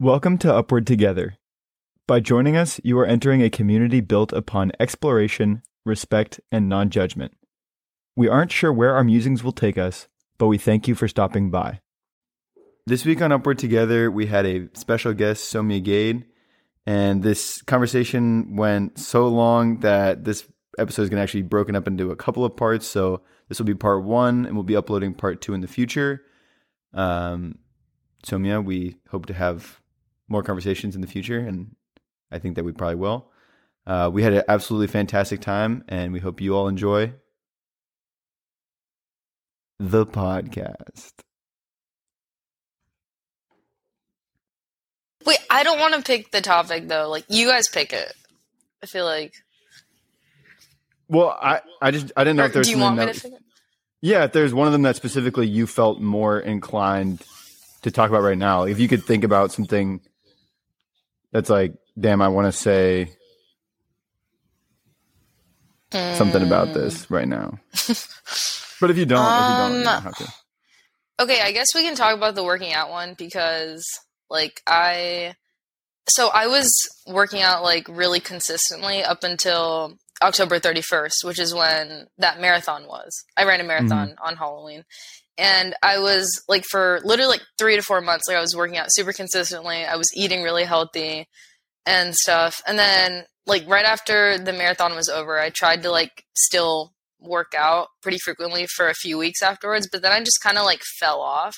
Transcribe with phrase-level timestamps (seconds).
[0.00, 1.38] Welcome to Upward Together.
[2.06, 7.36] By joining us, you are entering a community built upon exploration, respect, and non judgment.
[8.14, 10.06] We aren't sure where our musings will take us,
[10.38, 11.80] but we thank you for stopping by.
[12.86, 16.26] This week on Upward Together, we had a special guest, Soumya Gade,
[16.86, 20.46] and this conversation went so long that this
[20.78, 22.86] episode is going to actually be broken up into a couple of parts.
[22.86, 26.22] So this will be part one, and we'll be uploading part two in the future.
[26.94, 27.58] Um,
[28.24, 29.80] Soumya, we hope to have
[30.28, 31.74] more conversations in the future, and
[32.30, 33.30] I think that we probably will.
[33.86, 37.12] Uh, we had an absolutely fantastic time, and we hope you all enjoy
[39.78, 41.12] the podcast.
[45.24, 47.08] Wait, I don't want to pick the topic though.
[47.08, 48.12] Like you guys pick it.
[48.82, 49.34] I feel like.
[51.08, 53.14] Well, I, I just I didn't know Or if there's do you want me that,
[53.14, 53.42] to pick it?
[54.02, 57.22] yeah, if there's one of them that specifically you felt more inclined
[57.82, 58.64] to talk about right now.
[58.64, 60.00] If you could think about something
[61.32, 63.10] that's like, damn, I want to say
[65.92, 67.58] something about this right now.
[68.80, 70.28] but if you don't, if you don't, you Um, don't have to.
[71.20, 73.84] Okay, I guess we can talk about the working out one because,
[74.30, 75.34] like, I.
[76.10, 76.72] So I was
[77.06, 83.24] working out like really consistently up until October 31st, which is when that marathon was.
[83.36, 84.84] I ran a marathon on Halloween.
[85.38, 88.76] And I was like for literally like 3 to 4 months like I was working
[88.76, 89.84] out super consistently.
[89.84, 91.28] I was eating really healthy
[91.86, 92.60] and stuff.
[92.66, 97.52] And then like right after the marathon was over, I tried to like still work
[97.56, 100.82] out pretty frequently for a few weeks afterwards, but then I just kind of like
[100.98, 101.56] fell off.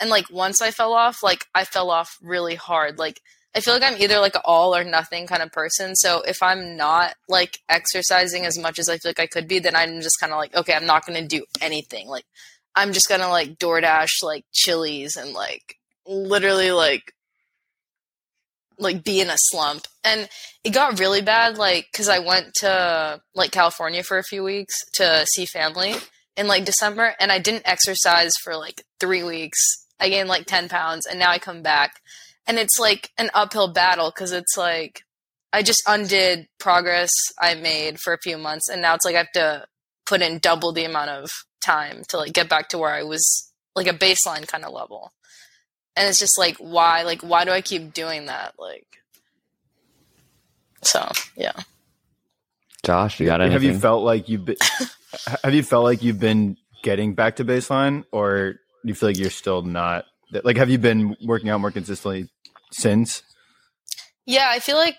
[0.00, 2.98] And like once I fell off, like I fell off really hard.
[2.98, 3.20] Like
[3.54, 5.94] I feel like I'm either like all or nothing kind of person.
[5.96, 9.58] So if I'm not like exercising as much as I feel like I could be,
[9.58, 12.08] then I'm just kind of like, okay, I'm not going to do anything.
[12.08, 12.24] Like
[12.78, 15.76] I'm just to like DoorDash like Chili's and like
[16.06, 17.12] literally like
[18.78, 19.86] like be in a slump.
[20.04, 20.28] And
[20.62, 24.76] it got really bad like cuz I went to like California for a few weeks
[24.94, 25.96] to see family
[26.36, 29.58] in like December and I didn't exercise for like 3 weeks.
[29.98, 32.00] I gained like 10 pounds and now I come back
[32.46, 35.02] and it's like an uphill battle cuz it's like
[35.52, 37.10] I just undid progress
[37.40, 39.66] I made for a few months and now it's like I have to
[40.06, 41.32] put in double the amount of
[41.68, 45.12] time to like get back to where I was like a baseline kind of level.
[45.96, 48.86] And it's just like why like why do I keep doing that like
[50.82, 51.52] so yeah.
[52.84, 53.52] Josh, you got anything?
[53.52, 54.56] Have you felt like you've been,
[55.44, 59.18] have you felt like you've been getting back to baseline, or do you feel like
[59.18, 60.04] you're still not?
[60.44, 62.28] Like, have you been working out more consistently
[62.72, 63.22] since?
[64.26, 64.96] Yeah, I feel like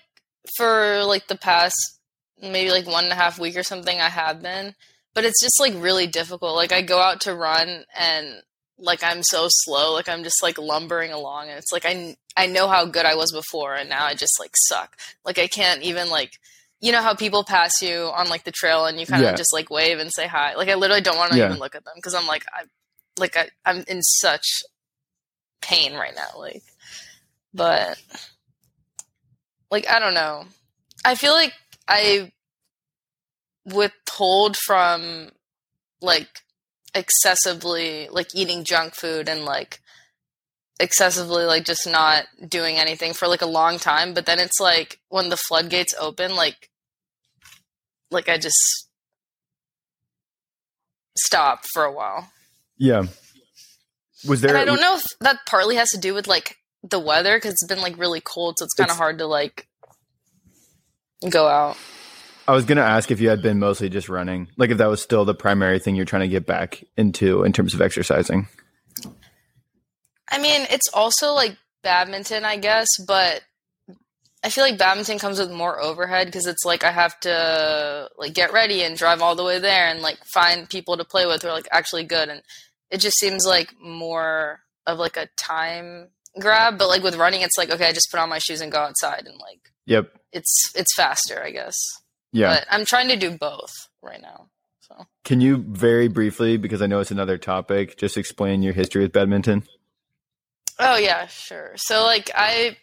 [0.57, 1.99] for like the past
[2.41, 4.75] maybe like one and a half week or something, I have been,
[5.13, 6.55] but it's just like really difficult.
[6.55, 8.41] Like I go out to run and
[8.77, 12.45] like I'm so slow, like I'm just like lumbering along, and it's like I I
[12.47, 14.95] know how good I was before, and now I just like suck.
[15.25, 16.33] Like I can't even like
[16.81, 19.35] you know how people pass you on like the trail and you kind of Yeah.
[19.35, 20.55] just like wave and say hi.
[20.55, 21.47] Like I literally don't want to Yeah.
[21.47, 22.63] even look at them because I'm like I
[23.19, 24.45] like I, I'm in such
[25.61, 26.39] pain right now.
[26.39, 26.63] Like,
[27.53, 28.01] but
[29.71, 30.45] like I don't know.
[31.03, 31.53] I feel like
[31.87, 32.31] I
[33.73, 35.29] withhold from
[36.01, 36.27] like
[36.95, 39.79] excessively like eating junk food and like
[40.79, 44.99] excessively like just not doing anything for like a long time but then it's like
[45.09, 46.69] when the floodgates open like
[48.11, 48.87] like I just
[51.17, 52.31] stop for a while
[52.77, 53.03] Yeah.
[54.27, 54.51] Was there?
[54.51, 57.51] and I don't know if that partly has to do with like the weather because
[57.51, 59.67] it's been like really cold, so it's kind of hard to like
[61.29, 61.77] go out.
[62.49, 65.03] I was gonna ask if you had been mostly just running, like if that was
[65.03, 68.47] still the primary thing you're trying to get back into in terms of exercising.
[70.31, 73.41] I mean, it's also like badminton, I guess, but
[74.43, 78.33] I feel like badminton comes with more overhead because it's like I have to like
[78.33, 81.43] get ready and drive all the way there and like find people to play with
[81.43, 82.41] who are like actually good, and
[82.89, 86.07] it just seems like more of like a time
[86.39, 86.79] grab.
[86.79, 88.79] But like with running, it's like okay, I just put on my shoes and go
[88.79, 90.09] outside, and like Yep.
[90.31, 91.75] it's it's faster, I guess.
[92.31, 92.55] Yeah.
[92.55, 93.71] But I'm trying to do both
[94.01, 94.49] right now.
[94.81, 99.03] So Can you very briefly, because I know it's another topic, just explain your history
[99.03, 99.63] with badminton?
[100.79, 101.73] Oh yeah, sure.
[101.75, 102.77] So like I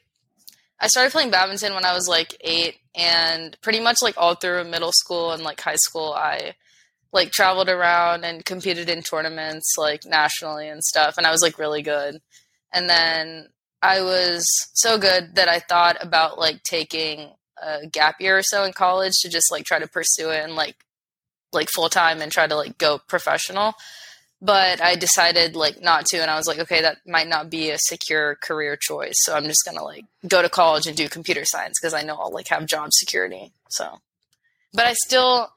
[0.78, 4.64] I started playing badminton when I was like 8 and pretty much like all through
[4.64, 6.54] middle school and like high school I
[7.12, 11.58] like traveled around and competed in tournaments like nationally and stuff and I was like
[11.58, 12.20] really good.
[12.75, 13.49] And then
[13.81, 14.44] I was
[14.75, 17.31] so good that I thought about like taking
[17.62, 20.55] a gap year or so in college to just like try to pursue it and
[20.55, 20.76] like
[21.53, 23.75] like full time and try to like go professional.
[24.41, 27.70] but I decided like not to, and I was like, okay, that might not be
[27.70, 31.44] a secure career choice, so I'm just gonna like go to college and do computer
[31.44, 33.53] science because I know I'll like have job security.
[33.70, 34.00] So,
[34.73, 35.50] but I still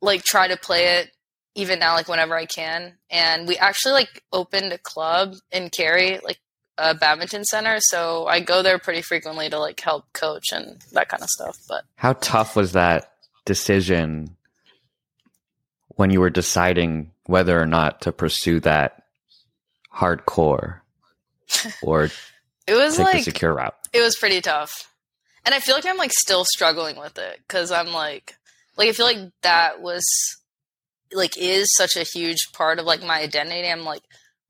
[0.00, 1.10] like try to play it
[1.54, 2.94] even now, like whenever I can.
[3.10, 6.38] And we actually like opened a club in Cary, like
[6.78, 11.08] a badminton center, so I go there pretty frequently to like help coach and that
[11.08, 11.58] kind of stuff.
[11.68, 13.12] But How tough was that
[13.44, 14.36] decision
[15.88, 19.02] when you were deciding whether or not to pursue that
[19.94, 20.80] hardcore
[21.82, 22.04] or
[22.66, 23.74] it was take the like secure route?
[23.92, 24.92] it was pretty tough
[25.44, 28.36] and i feel like i'm like still struggling with it because i'm like
[28.76, 30.04] like i feel like that was
[31.12, 34.02] like is such a huge part of like my identity i'm like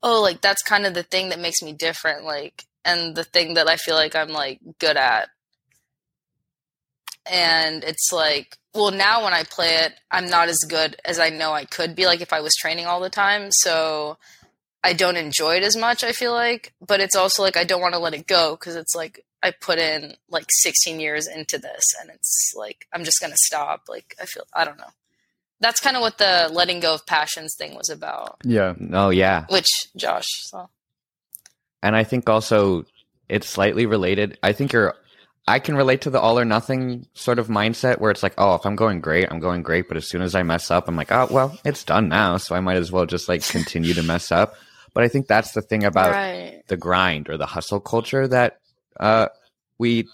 [0.03, 3.53] oh like that's kind of the thing that makes me different like and the thing
[3.55, 5.29] that i feel like i'm like good at.
[7.31, 11.29] And it's like well now when i play it i'm not as good as i
[11.29, 14.17] know i could be like if i was training all the time so
[14.83, 16.73] i don't enjoy it as much i feel like.
[16.85, 19.51] But it's also like i don't want to let it go because it's like i
[19.51, 24.15] put in like 16 years into this and it's like i'm just gonna stop like
[24.21, 24.93] i feel i don't know
[25.59, 28.73] that's kind of what the letting go of passions thing was about Yeah.
[28.93, 29.45] Oh yeah.
[29.49, 30.67] which josh saw
[31.81, 32.85] And I think also
[33.27, 34.37] it's slightly related.
[34.43, 34.95] I think you're
[35.47, 38.53] I can relate to the all or nothing sort of mindset where it's like, oh,
[38.53, 40.95] if I'm going great, I'm going great, but as soon as I mess up, I'm
[40.95, 44.03] like, oh, well, it's done now, so I might as well just like continue to
[44.03, 44.53] mess up.
[44.93, 48.59] But I think that's the thing about right the grind or the hustle culture that
[48.99, 49.29] uh,
[49.79, 50.07] we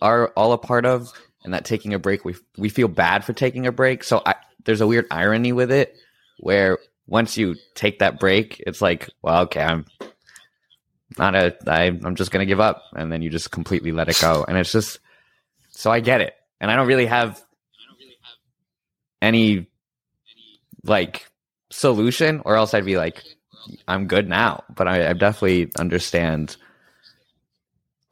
[0.00, 1.12] are all a part of,
[1.44, 4.02] and that taking a break, we we feel bad for taking a break.
[4.02, 4.34] So I,
[4.68, 5.96] there's a weird irony with it,
[6.40, 6.76] where
[7.06, 9.86] once you take that break, it's like, well, okay, I'm
[11.16, 14.18] not a, I, I'm just gonna give up, and then you just completely let it
[14.20, 14.98] go, and it's just,
[15.70, 17.42] so I get it, and I don't really have
[19.22, 19.68] any
[20.84, 21.26] like
[21.70, 23.24] solution, or else I'd be like,
[23.88, 26.58] I'm good now, but I, I definitely understand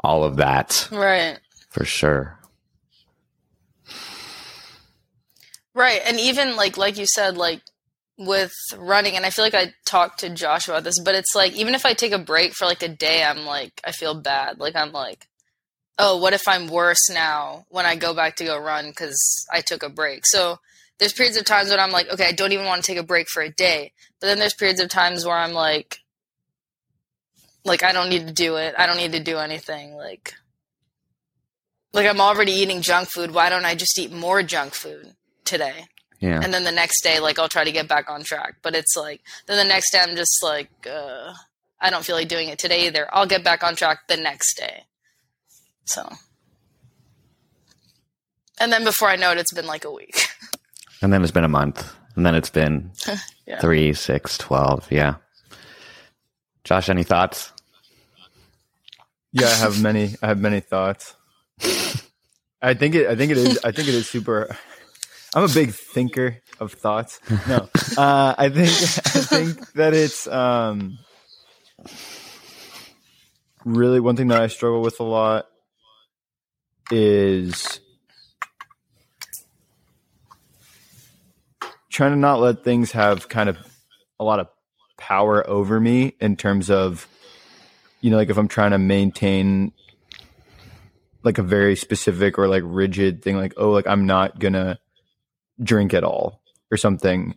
[0.03, 0.89] all of that.
[0.91, 1.39] Right.
[1.69, 2.39] For sure.
[5.77, 6.01] Right.
[6.07, 7.61] And even like like you said, like
[8.19, 11.53] with running, and I feel like I talked to Josh about this, but it's like
[11.55, 14.59] even if I take a break for like a day, I'm like I feel bad.
[14.59, 15.29] Like I'm like,
[15.99, 19.61] oh, what if I'm worse now when I go back to go run because I
[19.61, 20.25] took a break?
[20.25, 20.61] So
[20.99, 23.07] there's periods of times when I'm like, okay, I don't even want to take a
[23.07, 23.93] break for a day.
[24.19, 25.99] But then there's periods of times where I'm like,
[27.67, 28.75] like I don't need to do it.
[28.79, 29.95] I don't need to do anything.
[29.95, 30.37] Like,
[31.93, 33.35] like I'm already eating junk food.
[33.35, 35.87] Why don't I just eat more junk food today?
[36.19, 36.41] Yeah.
[36.43, 38.97] and then the next day like i'll try to get back on track but it's
[38.97, 41.35] like then the next day i'm just like uh,
[41.79, 44.57] i don't feel like doing it today either i'll get back on track the next
[44.57, 44.85] day
[45.85, 46.11] so
[48.59, 50.27] and then before i know it it's been like a week
[51.03, 51.95] And then it's been a month.
[52.17, 52.91] And then it's been
[53.47, 53.61] Yeah.
[53.61, 54.91] three, six, twelve.
[54.91, 55.17] Yeah.
[56.65, 57.53] Josh, any thoughts?
[59.31, 60.15] Yeah, I have many.
[60.23, 61.15] I have many thoughts.
[62.63, 63.07] I think it.
[63.09, 63.61] I think it is.
[63.63, 64.57] I think it is super.
[65.37, 67.21] I'm a big thinker of thoughts.
[67.47, 67.69] No,
[67.99, 68.71] uh, I think.
[68.71, 70.99] I think that it's um,
[73.63, 75.47] really one thing that I struggle with a lot
[76.91, 77.81] is
[81.91, 83.59] trying to not let things have kind of
[84.19, 84.49] a lot of
[84.97, 87.07] power over me in terms of
[88.01, 89.73] you know like if i'm trying to maintain
[91.23, 94.79] like a very specific or like rigid thing like oh like i'm not gonna
[95.63, 97.35] drink at all or something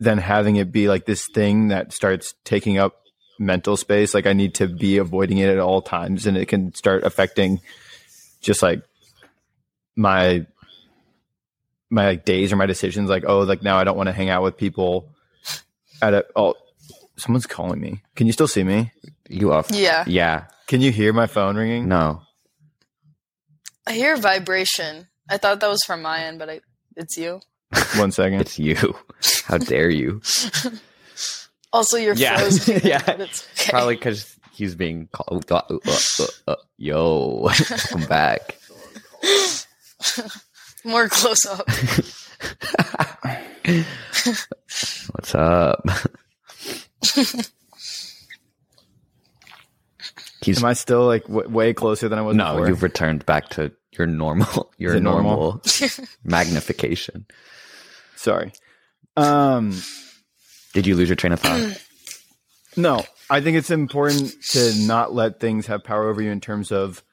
[0.00, 3.00] then having it be like this thing that starts taking up
[3.38, 4.14] mental space.
[4.14, 7.60] Like i need to be avoiding it at all times and it can start affecting
[8.40, 8.82] just like
[9.96, 10.46] my
[11.90, 13.08] my like days or my decisions.
[13.08, 15.08] Like oh like now i don't want to hang out with people
[16.02, 16.54] at a oh
[17.16, 18.02] someone's calling me.
[18.16, 18.92] Can you still see me?
[19.28, 19.70] You off?
[19.70, 20.04] yeah.
[20.06, 20.44] Yeah.
[20.66, 21.88] can you hear my phone ringing?
[21.88, 22.22] No.
[23.86, 25.08] i hear vibration.
[25.28, 26.60] I thought that was from my end but I,
[26.96, 27.40] it's you
[27.96, 28.94] one second It's you.
[29.44, 30.20] How dare you?
[31.72, 32.38] also you're Yeah.
[32.38, 33.02] frozen Yeah.
[33.04, 33.70] but it's okay.
[33.70, 35.50] Probably because he's being called.
[35.50, 35.78] Uh, uh,
[36.20, 37.48] uh, uh, yo,
[37.88, 38.56] come back.
[40.84, 41.66] more close up
[45.12, 45.86] What's up?
[50.42, 52.52] He's am i still like w- way closer than i was no.
[52.52, 52.68] before?
[52.68, 54.70] You've returned back to your normal.
[54.76, 55.62] Your normal?
[55.62, 55.62] normal
[56.22, 57.24] magnification.
[58.24, 58.52] Sorry
[59.16, 59.72] um
[60.72, 61.80] Did you lose your train of thought?
[62.76, 66.72] No, I think it's important to not let things have power over you in terms
[66.72, 67.04] of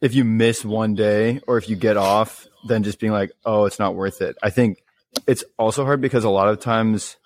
[0.00, 3.66] if you miss one day or if you get off, then just being like, oh,
[3.66, 4.36] it's not worth it.
[4.42, 4.82] I think
[5.26, 7.16] it's also hard because a lot of times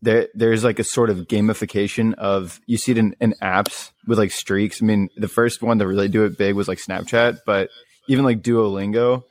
[0.00, 4.18] there there's like a sort of gamification of you see it in, in apps with
[4.18, 4.82] like streaks.
[4.82, 7.68] I mean, the first one to really do it big was like Snapchat, but
[8.06, 9.24] even like Duolingo,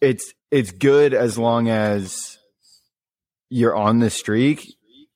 [0.00, 2.38] it's it's good as long as
[3.50, 4.74] you're on the streak,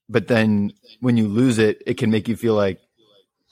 [0.09, 2.81] but then when you lose it, it can make you feel like,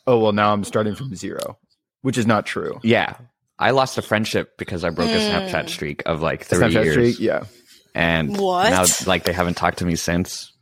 [0.06, 1.58] oh well, now I'm starting from zero,
[2.02, 2.78] which is not true.
[2.82, 3.14] Yeah.
[3.58, 5.68] I lost a friendship because I broke a Snapchat Mm.
[5.68, 6.92] streak of like three Snapchat years.
[6.94, 7.44] streak, yeah.
[7.94, 8.70] and What?
[8.70, 10.52] now like they haven't talked to me since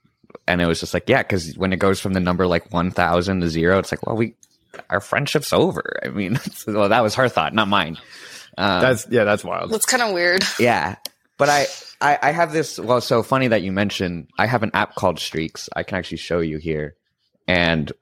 [0.48, 3.40] and it was just like yeah because when it goes from the number like 1000
[3.40, 4.34] to zero it's like well we
[4.90, 7.98] our friendship's over i mean well that was her thought not mine
[8.56, 9.70] um, That's yeah, that's wild.
[9.70, 10.42] That's kind of weird.
[10.58, 10.96] yeah.
[11.38, 11.66] But I,
[12.00, 15.18] I i have this well so funny that you mentioned i have an app called
[15.18, 15.68] streaks.
[15.74, 16.94] I can actually show you here.
[17.46, 17.92] And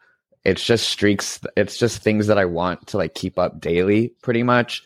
[0.44, 4.42] it's just streaks it's just things that i want to like keep up daily pretty
[4.42, 4.82] much.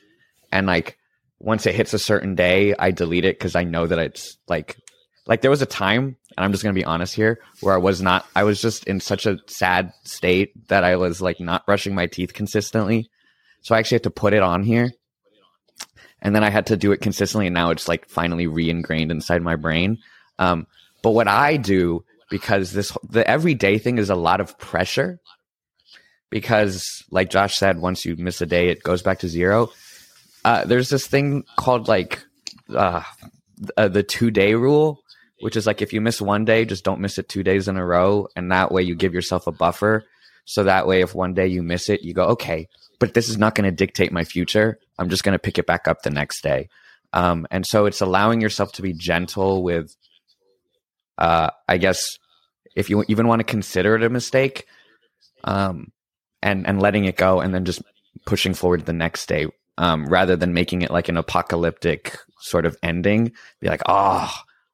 [0.50, 0.98] And like
[1.40, 4.76] once it hits a certain day i delete it because i know that it's like
[5.26, 7.78] like there was a time and i'm just going to be honest here where i
[7.78, 11.64] was not i was just in such a sad state that i was like not
[11.66, 13.08] brushing my teeth consistently.
[13.60, 14.90] So i actually had to put it on here
[16.22, 19.42] and then i had to do it consistently and now it's like finally re-ingrained inside
[19.42, 19.98] my brain
[20.38, 20.66] um,
[21.02, 25.18] but what i do because this the everyday thing is a lot of pressure
[26.30, 29.70] because like josh said once you miss a day it goes back to zero
[30.44, 32.24] uh, there's this thing called like
[32.74, 33.02] uh,
[33.76, 35.02] uh, the two day rule,
[35.40, 37.76] which is like if you miss one day, just don't miss it two days in
[37.76, 40.04] a row, and that way you give yourself a buffer.
[40.44, 43.36] So that way, if one day you miss it, you go, okay, but this is
[43.36, 44.78] not going to dictate my future.
[44.98, 46.68] I'm just going to pick it back up the next day.
[47.12, 49.94] Um, and so it's allowing yourself to be gentle with,
[51.16, 52.18] uh, I guess,
[52.76, 54.66] if you even want to consider it a mistake,
[55.44, 55.92] um,
[56.42, 57.82] and and letting it go, and then just
[58.26, 59.46] pushing forward the next day
[59.78, 63.32] um, rather than making it like an apocalyptic sort of ending.
[63.60, 64.32] Be like, oh,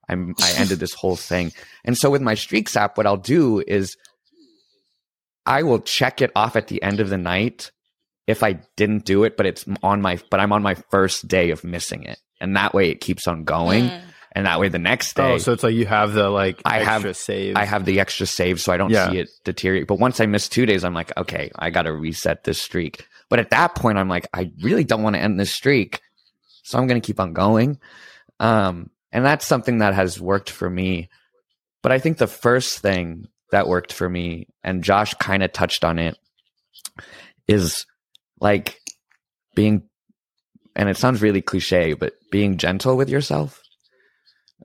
[0.09, 1.53] I'm I ended this whole thing.
[1.85, 3.97] And so with my Streaks app, what I'll do is
[5.47, 7.71] I will check it off at the end of the night
[8.27, 11.51] if I didn't do it, but it's on my but I'm on my first day
[11.51, 12.19] of missing it.
[12.41, 13.85] And that way it keeps on going.
[13.85, 14.01] Mm.
[14.37, 16.81] And that way the next day Oh, so it's like you have the like I
[16.83, 17.57] have- extra save.
[17.57, 19.11] I have the extra save so I don't Yeah.
[19.11, 19.87] see it deteriorate.
[19.87, 23.07] But once I miss two days, I'm like, okay, I got to reset this streak.
[23.31, 26.01] But at that point, I'm like, I really don't want to end this streak.
[26.65, 27.79] So I'm going to keep on going.
[28.41, 31.09] Um, and that's something that has worked for me.
[31.83, 35.85] But I think the first thing that worked for me, and Josh kind of touched
[35.85, 36.19] on it,
[37.47, 37.87] is
[38.45, 38.79] like
[39.57, 39.83] being,
[40.77, 43.61] and it sounds really cliche, but being gentle with yourself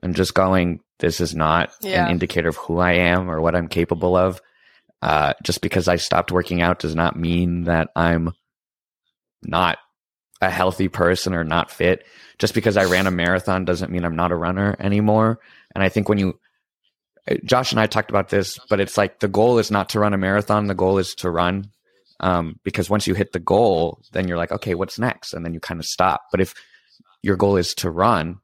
[0.02, 2.04] and just going, this is not Yeah.
[2.04, 4.40] an indicator of who I am or what I'm capable of.
[5.02, 8.32] Uh, just because I stopped working out does not mean that I'm
[9.42, 9.78] not
[10.42, 12.04] a healthy person or not fit.
[12.38, 15.38] Just because I ran a marathon doesn't mean I'm not a runner anymore.
[15.74, 16.38] And I think when you,
[17.30, 20.00] uh, Josh and I talked about this, but it's like the goal is not to
[20.00, 20.66] run a marathon.
[20.66, 21.70] The goal is to run.
[22.20, 25.32] Um, because once you hit the goal, then you're like, okay, what's next?
[25.32, 26.22] And then you kind of stop.
[26.30, 26.54] But if
[27.22, 28.40] your goal is to run,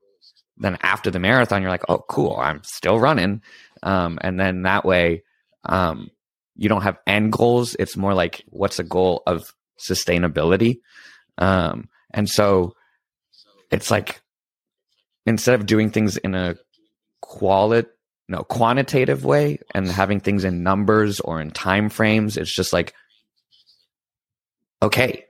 [0.57, 3.43] then after the marathon, you're like, oh, cool, I'm still running.
[3.83, 5.23] Um, and then that way,
[5.65, 6.11] um,
[6.57, 7.77] you don't have end goals.
[7.79, 9.45] It's more like what's a goal of
[9.79, 10.79] sustainability.
[11.37, 12.75] Um, and so
[13.71, 14.23] it's like
[15.27, 16.57] instead of doing things in a
[17.23, 17.87] qualit
[18.29, 22.93] no quantitative way and having things in numbers or in time frames, it's just like
[24.87, 25.25] okay,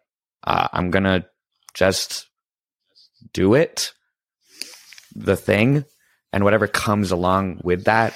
[0.44, 1.26] uh, I'm gonna
[1.75, 2.28] just
[3.32, 3.92] do it,
[5.14, 5.84] the thing,
[6.32, 8.14] and whatever comes along with that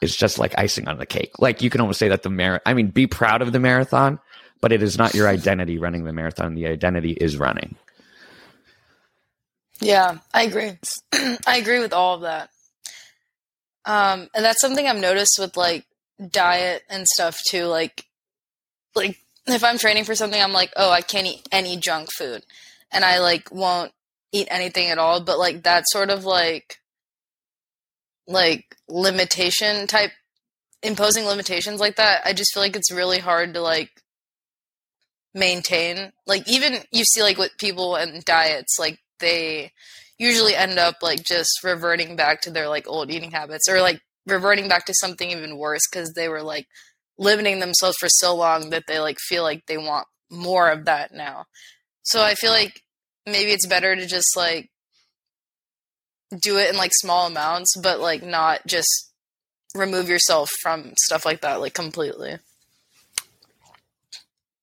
[0.00, 1.38] is just like icing on the cake.
[1.38, 4.18] Like you can almost say that the mar I mean, be proud of the marathon,
[4.60, 6.54] but it is not your identity running the marathon.
[6.54, 7.76] The identity is running.
[9.80, 10.78] Yeah, I agree.
[11.46, 12.50] I agree with all of that.
[13.84, 15.84] Um, and that's something I've noticed with like
[16.30, 17.64] diet and stuff too.
[17.64, 18.04] Like,
[18.94, 22.44] like if I'm training for something, I'm like, oh, I can't eat any junk food,
[22.90, 23.92] and I like won't
[24.32, 25.20] eat anything at all.
[25.20, 26.78] But like that sort of like,
[28.26, 30.12] like limitation type,
[30.82, 33.90] imposing limitations like that, I just feel like it's really hard to like
[35.34, 36.12] maintain.
[36.26, 39.72] Like even you see like with people and diets, like they
[40.18, 44.00] usually end up like just reverting back to their like old eating habits or like
[44.26, 46.66] reverting back to something even worse because they were like
[47.22, 51.12] limiting themselves for so long that they like feel like they want more of that
[51.12, 51.44] now.
[52.02, 52.82] So I feel like
[53.26, 54.70] maybe it's better to just like
[56.40, 58.88] do it in like small amounts, but like not just
[59.74, 62.38] remove yourself from stuff like that like completely.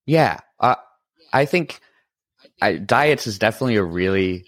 [0.06, 0.76] Yeah, uh,
[1.32, 1.80] I think
[2.62, 4.46] I, diets is definitely a really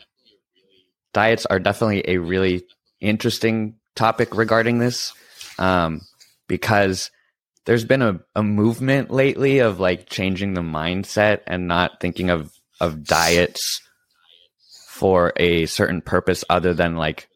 [1.13, 2.63] diets are definitely a really
[2.99, 5.13] interesting topic regarding this.
[5.59, 6.01] um,
[6.47, 7.11] because
[7.65, 12.51] there's been a, a movement lately of like changing the mindset and not thinking of
[12.79, 13.81] of diets
[14.87, 17.27] for a certain purpose other than like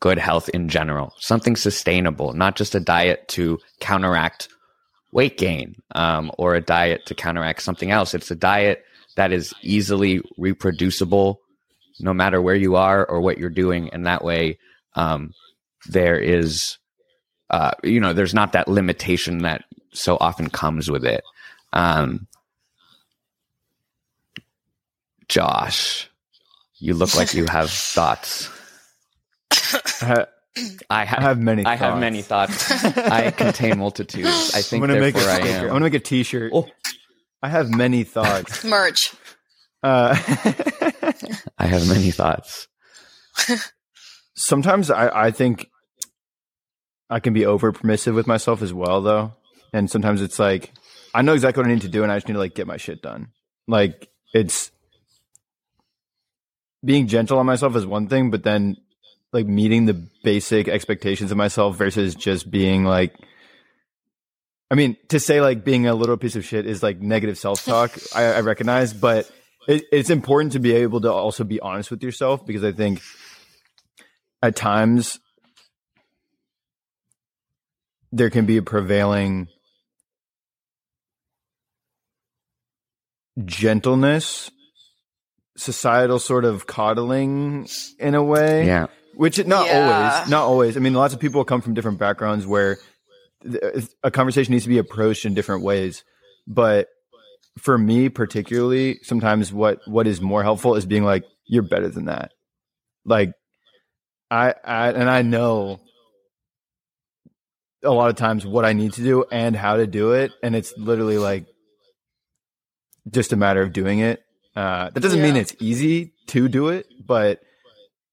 [0.00, 4.48] good health in general, something sustainable, not just a diet to counteract
[5.12, 8.12] weight gain um, or a diet to counteract something else.
[8.12, 8.84] It's a diet
[9.16, 11.40] that is easily reproducible
[12.00, 13.88] no matter where you are or what you're doing.
[13.94, 14.58] And that way,
[14.94, 15.32] um,
[15.86, 16.78] there is,
[17.54, 21.22] uh, you know, there's not that limitation that so often comes with it.
[21.72, 22.26] Um,
[25.28, 26.10] Josh,
[26.78, 28.50] you look like you have thoughts.
[29.52, 29.56] I,
[30.00, 30.26] ha-
[30.90, 31.64] I have, I have many.
[31.64, 32.72] I have many thoughts.
[32.96, 34.50] I contain multitudes.
[34.52, 35.58] I think I'm think gonna make a therefore I sticker.
[35.58, 35.68] I'm am.
[35.68, 36.50] gonna make a T-shirt.
[36.52, 36.66] Oh.
[37.40, 38.64] I have many thoughts.
[38.68, 39.14] Merch.
[39.84, 40.16] uh,
[41.56, 42.66] I have many thoughts.
[44.34, 45.68] sometimes I, I think
[47.10, 49.32] I can be over permissive with myself as well, though.
[49.72, 50.72] And sometimes it's like
[51.14, 52.66] I know exactly what I need to do, and I just need to like get
[52.66, 53.28] my shit done.
[53.68, 54.70] Like it's
[56.84, 58.76] being gentle on myself is one thing, but then
[59.32, 63.14] like meeting the basic expectations of myself versus just being like.
[64.70, 67.64] I mean, to say like being a little piece of shit is like negative self
[67.64, 67.96] talk.
[68.14, 69.30] I, I recognize, but
[69.68, 73.00] it, it's important to be able to also be honest with yourself because I think
[74.42, 75.20] at times
[78.14, 79.48] there can be a prevailing
[83.44, 84.50] gentleness
[85.56, 87.66] societal sort of coddling
[87.98, 88.86] in a way Yeah.
[89.14, 89.80] which not Yeah.
[90.18, 92.78] always not always i mean lots of people come from different backgrounds where
[94.02, 96.04] a conversation needs to be approached in different ways
[96.46, 96.88] but
[97.58, 102.06] for me particularly sometimes what what is more helpful is being like you're better than
[102.06, 102.32] that
[103.04, 103.32] like
[104.30, 105.80] I, I and I know
[107.84, 110.56] a lot of times what I need to do and how to do it, and
[110.56, 111.46] it's literally like
[113.10, 114.22] just a matter of doing it.
[114.56, 117.40] Uh, that doesn't mean it's easy to do it, but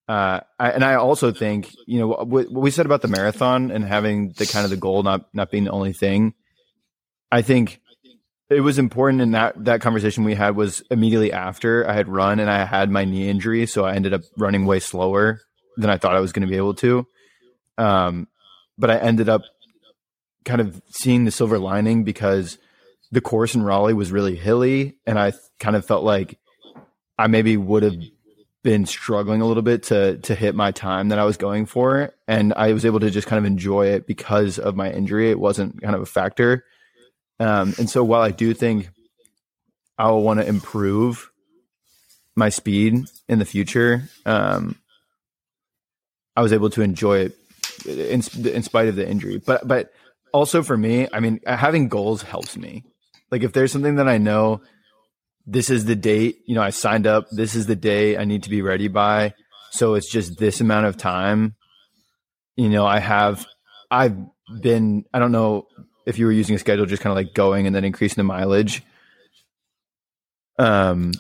[0.08, 3.72] uh, I, and I also think you know what, what we said about the marathon
[3.72, 6.34] and having the kind of the goal not not being the only thing.
[7.32, 7.80] I think
[8.50, 12.40] it was important in that that conversation we had was immediately after I had run
[12.40, 15.40] and I had my knee injury, so I ended up running way slower
[15.78, 17.08] than I thought I was going to be able to.
[17.78, 18.28] Um,
[18.78, 19.44] but I ended up
[20.46, 22.58] kind of seeing the silver lining because
[23.12, 26.40] the course in Raleigh was really hilly, and I kind of felt like
[27.18, 27.96] I maybe would have
[28.64, 32.14] been struggling a little bit to to hit my time that I was going for,
[32.28, 35.30] and I was able to just kind of enjoy it because of my injury.
[35.30, 36.64] It wasn't kind of a factor,
[37.40, 38.90] um, and so while I do think
[39.98, 41.32] I will want to improve
[42.36, 44.78] my speed in the future, um,
[46.36, 47.38] I was able to enjoy it
[47.86, 49.38] in, in spite of the injury.
[49.38, 49.92] But but
[50.34, 52.84] also for me, I mean, having goals helps me.
[53.30, 54.62] Like if there's something that I know,
[55.46, 56.40] this is the date.
[56.46, 57.28] You know, I signed up.
[57.32, 59.34] This is the day I need to be ready by.
[59.72, 61.56] So it's just this amount of time.
[62.56, 63.46] You know, I have.
[63.90, 64.18] I've
[64.62, 65.06] been.
[65.14, 65.68] I don't know
[66.06, 68.24] if you were using a schedule, just kind of like going and then increasing the
[68.24, 68.84] mileage.
[70.60, 71.14] Um,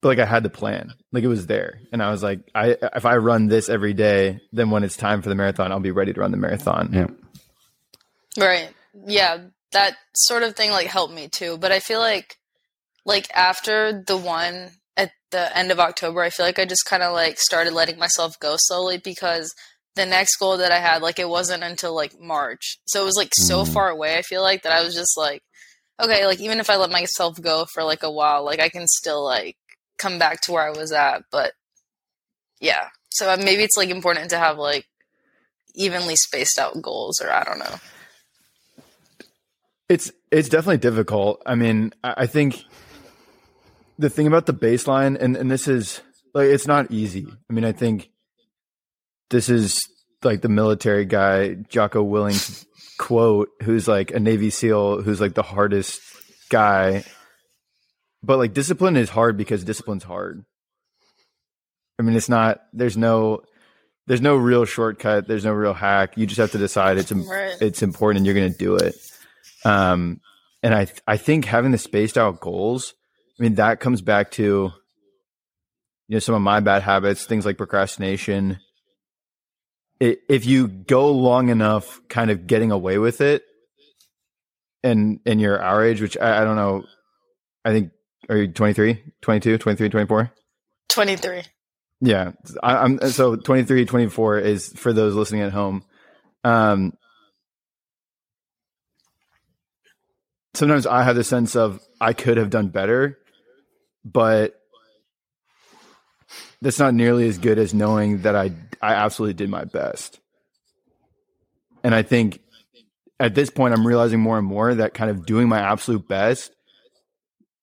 [0.00, 2.76] but like I had the plan, like it was there, and I was like, I
[2.94, 5.90] if I run this every day, then when it's time for the marathon, I'll be
[5.90, 6.90] ready to run the marathon.
[6.92, 7.06] Yeah.
[8.38, 8.70] Right.
[9.06, 9.38] Yeah,
[9.72, 11.58] that sort of thing like helped me too.
[11.58, 12.36] But I feel like
[13.04, 17.02] like after the one at the end of October, I feel like I just kind
[17.02, 19.52] of like started letting myself go slowly because
[19.96, 22.78] the next goal that I had like it wasn't until like March.
[22.86, 23.72] So it was like so Mm.
[23.72, 24.16] far away.
[24.16, 25.42] I feel like that I was just like
[26.00, 28.86] okay, like even if I let myself go for like a while, like I can
[28.86, 29.56] still like
[29.98, 31.52] come back to where I was at, but
[32.60, 32.88] yeah.
[33.10, 34.86] So maybe it's like important to have like
[35.74, 37.74] evenly spaced out goals or I don't know.
[39.88, 41.42] It's it's definitely difficult.
[41.46, 42.62] I mean, I, I think
[43.98, 46.00] the thing about the baseline, and and this is
[46.34, 47.26] like it's not easy.
[47.48, 48.10] I mean, I think
[49.30, 49.80] this is
[50.22, 52.66] like the military guy Jocko Willink's
[52.98, 56.00] quote, who's like a Navy SEAL, who's like the hardest
[56.50, 57.04] guy.
[58.22, 60.44] But like discipline is hard because discipline's hard.
[61.98, 62.60] I mean, it's not.
[62.72, 63.42] There's no.
[64.06, 65.28] There's no real shortcut.
[65.28, 66.16] There's no real hack.
[66.16, 67.56] You just have to decide it's Right.
[67.60, 68.94] it's important and you're going to do it.
[69.64, 70.20] Um,
[70.62, 72.94] and I I think having the spaced out goals,
[73.38, 74.72] I mean that comes back to you
[76.08, 78.58] know some of my bad habits, things like procrastination.
[80.02, 83.42] I if you go long enough, kind of getting away with it,
[84.82, 86.84] and and you're our age, which I, I don't know,
[87.64, 87.90] I think
[88.28, 90.32] are you 23, 22, 23, 24?
[90.88, 91.42] 23.
[92.00, 95.82] Yeah, I, I'm so 23, 24 is for those listening at home.
[96.44, 96.92] Um,
[100.54, 103.18] sometimes I have the sense of I could have done better,
[104.04, 104.54] but
[106.60, 110.20] that's not nearly as good as knowing that I I absolutely did my best.
[111.84, 112.40] And I think
[113.20, 116.52] at this point I'm realizing more and more that kind of doing my absolute best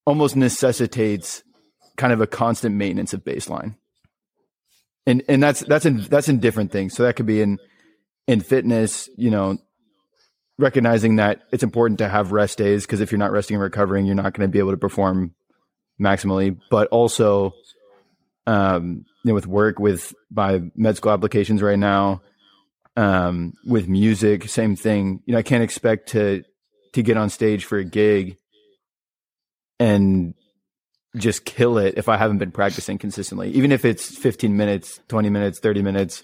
[0.05, 1.43] almost necessitates
[1.97, 3.75] kind of a constant maintenance of baseline.
[5.05, 6.93] And and that's that's in that's in different things.
[6.93, 7.59] So that could be in
[8.27, 9.57] in fitness, you know,
[10.57, 14.05] recognizing that it's important to have rest days because if you're not resting and recovering,
[14.05, 15.33] you're not going to be able to perform
[15.99, 16.57] maximally.
[16.69, 17.53] But also,
[18.47, 22.21] um, you know, with work, with my med school applications right now,
[22.95, 25.21] um, with music, same thing.
[25.25, 26.43] You know, I can't expect to
[26.93, 28.37] to get on stage for a gig
[29.79, 30.33] and
[31.17, 33.51] just kill it if I haven't been practicing consistently.
[33.51, 36.23] Even if it's 15 minutes, 20 minutes, 30 minutes,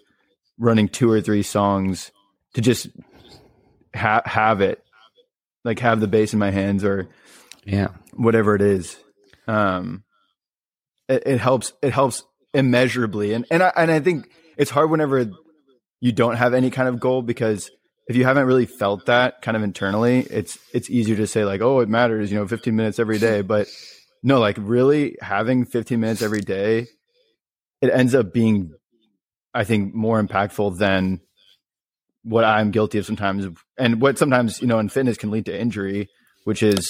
[0.57, 2.11] running two or three songs
[2.53, 2.87] to just
[3.95, 4.83] ha- have it,
[5.63, 7.09] like have the bass in my hands or
[7.65, 7.89] Yeah.
[8.13, 8.97] whatever it is.
[9.47, 10.03] Um,
[11.07, 11.73] it, it helps.
[11.81, 12.23] It helps
[12.53, 15.29] immeasurably, and and I and I think it's hard whenever
[15.99, 17.69] you don't have any kind of goal because
[18.07, 21.61] if you haven't really felt that kind of internally, it's it's easier to say like,
[21.61, 23.67] oh, it matters, you know, 15 minutes every day, but
[24.23, 26.87] no, like really having 15 minutes every day,
[27.81, 28.71] it ends up being,
[29.53, 31.21] I think, more impactful than
[32.23, 35.59] what I'm guilty of sometimes, and what sometimes you know in fitness can lead to
[35.59, 36.09] injury,
[36.43, 36.89] which is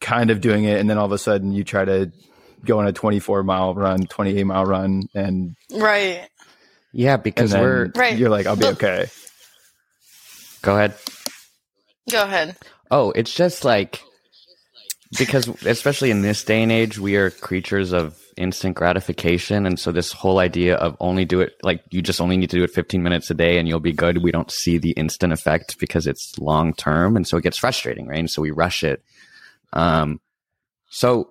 [0.00, 2.10] kind of doing it, and then all of a sudden you try to
[2.64, 6.28] go on a 24 mile run, 28 mile run, and Right.
[6.92, 8.18] Yeah, because we're Right.
[8.18, 9.08] you're like, I'll be okay.
[10.62, 10.94] go ahead.
[12.10, 12.56] Go ahead.
[12.90, 14.02] Oh, it's just like
[15.18, 19.92] because especially in this day and age, we are creatures of instant gratification, and so
[19.92, 22.70] this whole idea of only do it like you just only need to do it
[22.70, 24.22] 15 minutes a day and you'll be good.
[24.22, 28.06] We don't see the instant effect because it's long term, and so it gets frustrating,
[28.06, 28.18] right?
[28.18, 29.04] And so we rush it.
[29.72, 30.20] Um,
[30.88, 31.30] so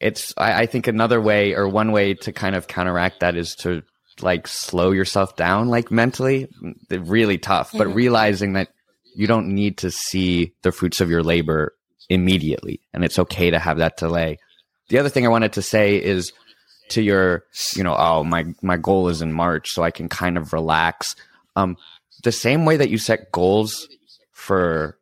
[0.00, 3.54] it's I, I think another way or one way to kind of counteract that is
[3.56, 3.82] to
[4.20, 6.48] like slow yourself down like mentally
[6.90, 8.68] really tough but realizing that
[9.14, 11.72] you don't need to see the fruits of your labor
[12.08, 14.36] immediately and it's okay to have that delay
[14.88, 16.32] the other thing i wanted to say is
[16.88, 20.36] to your you know oh my my goal is in march so i can kind
[20.36, 21.14] of relax.
[21.56, 21.76] Um
[22.24, 23.88] the same way that you set goals
[24.32, 24.98] for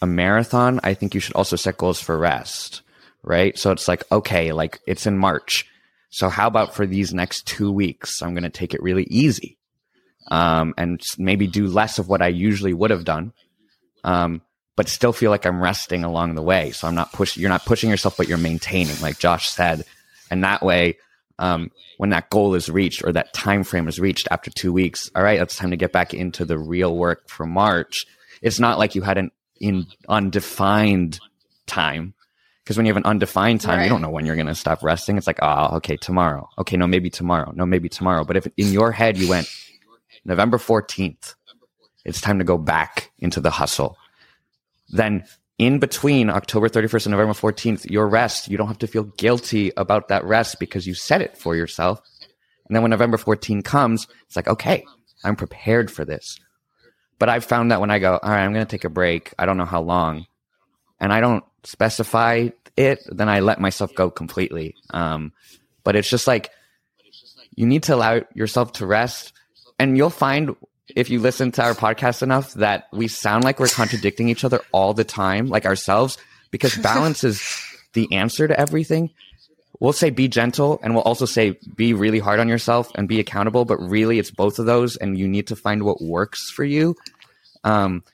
[0.00, 2.82] a marathon i think you should also set goals for rest
[3.22, 3.56] right?
[3.56, 5.66] So it's like okay like it's in march.
[6.10, 8.20] So how about for these next two weeks?
[8.20, 9.56] I'm going to take it really easy
[10.28, 13.32] um, and maybe do less of what I usually would have done,
[14.04, 14.42] um,
[14.76, 16.70] but still feel like I'm resting along the way.
[16.70, 17.40] So I'm not pushing.
[17.40, 19.84] You're not pushing yourself, but you're maintaining, like Josh said,
[20.30, 20.96] and that way,
[21.38, 25.10] um, when that goal is reached or that time frame is reached after two weeks,
[25.14, 28.06] all right, it's time to get back into the real work for March.
[28.40, 29.30] It's not like you had an
[29.60, 31.20] in undefined
[31.66, 32.14] time.
[32.64, 33.84] Because when you have an undefined time, Right.
[33.84, 35.16] you don't know when you're going to stop resting.
[35.18, 36.48] It's like, oh, okay, tomorrow.
[36.58, 37.52] Okay, no, maybe tomorrow.
[37.54, 38.24] No, maybe tomorrow.
[38.24, 39.48] But if in your head you went,
[40.24, 41.34] November 14th,
[42.04, 43.96] it's time to go back into the hustle.
[44.92, 45.24] Then
[45.58, 49.72] in between October 31st and November 14th, your rest, you don't have to feel guilty
[49.76, 52.00] about that rest because you set it for yourself.
[52.66, 54.84] And then when November 14 comes, it's like, okay,
[55.24, 56.38] I'm prepared for this.
[57.18, 59.32] But I've found that when I go, all right, I'm going to take a break,
[59.38, 60.26] I don't know how long,
[60.98, 64.74] and I don't specify it, then I let myself go completely.
[64.90, 65.32] Um,
[65.84, 66.50] but it's just like,
[67.54, 69.32] you need to allow yourself to rest
[69.78, 70.56] and you'll find
[70.88, 74.60] if you listen to our podcast enough that we sound like we're contradicting each other
[74.72, 76.18] all the time, like ourselves,
[76.50, 77.42] because balance is
[77.92, 79.10] the answer to everything.
[79.80, 83.20] We'll say be gentle and we'll also say be really hard on yourself and be
[83.20, 86.64] accountable, but really it's both of those and you need to find what works for
[86.64, 86.94] you.
[87.64, 88.04] Um,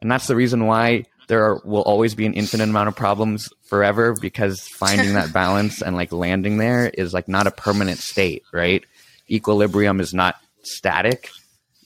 [0.00, 3.48] and that's the reason why there are, will always be an infinite amount of problems
[3.62, 8.42] forever because finding that balance and like landing there is like not a permanent state,
[8.52, 8.84] right?
[9.30, 11.30] Equilibrium is not static.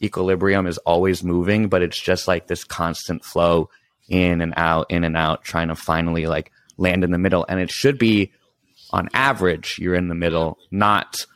[0.02, 3.70] Equilibrium is always moving, but it's just like this constant flow
[4.08, 7.44] in and out, in and out, trying to finally like land in the middle.
[7.48, 8.32] And it should be
[8.90, 11.26] on average, you're in the middle, not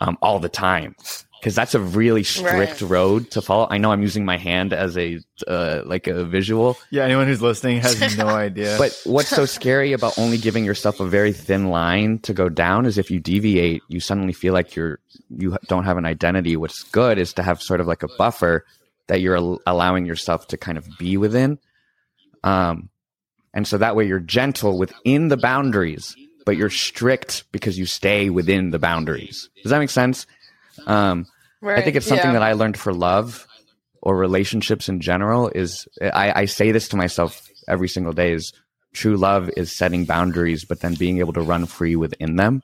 [0.00, 0.94] um, all the time.
[1.40, 2.90] Because that's a really strict Right.
[2.90, 3.68] road to follow.
[3.70, 7.40] I know I'm using my hand as a uh, like a visual, Yeah, anyone who's
[7.40, 8.74] listening has no idea.
[8.76, 12.86] but what's so scary about only giving yourself a very thin line to go down
[12.86, 14.98] is if you deviate, you suddenly feel like you're
[15.30, 16.56] you don't have an identity.
[16.56, 18.64] What's good is to have sort of like a buffer
[19.06, 21.58] that you're al- allowing yourself to kind of be within.
[22.44, 22.88] Um,
[23.54, 28.28] and so that way you're gentle within the boundaries, but you're strict because you stay
[28.30, 29.48] within the boundaries.
[29.62, 30.26] Does that make sense?
[30.88, 31.26] Um,
[31.60, 31.78] Right.
[31.78, 32.34] I think it's something yeah.
[32.34, 33.46] that I learned for love
[34.00, 38.52] or relationships in general is I, I say this to myself every single day is
[38.92, 42.62] true love is setting boundaries, but then being able to run free within them.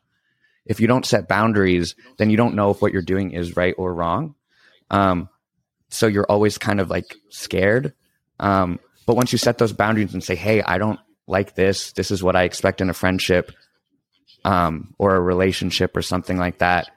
[0.65, 3.75] If you don't set boundaries, then you don't know if what you're doing is right
[3.77, 4.35] or wrong.
[4.91, 5.29] Um,
[5.91, 7.95] so you're always kind of like scared.
[8.39, 11.93] Um, but once you set those boundaries and say, Hey, I don't like this.
[11.93, 13.51] This is what I expect in a friendship,
[14.45, 16.91] um, or a relationship or something like that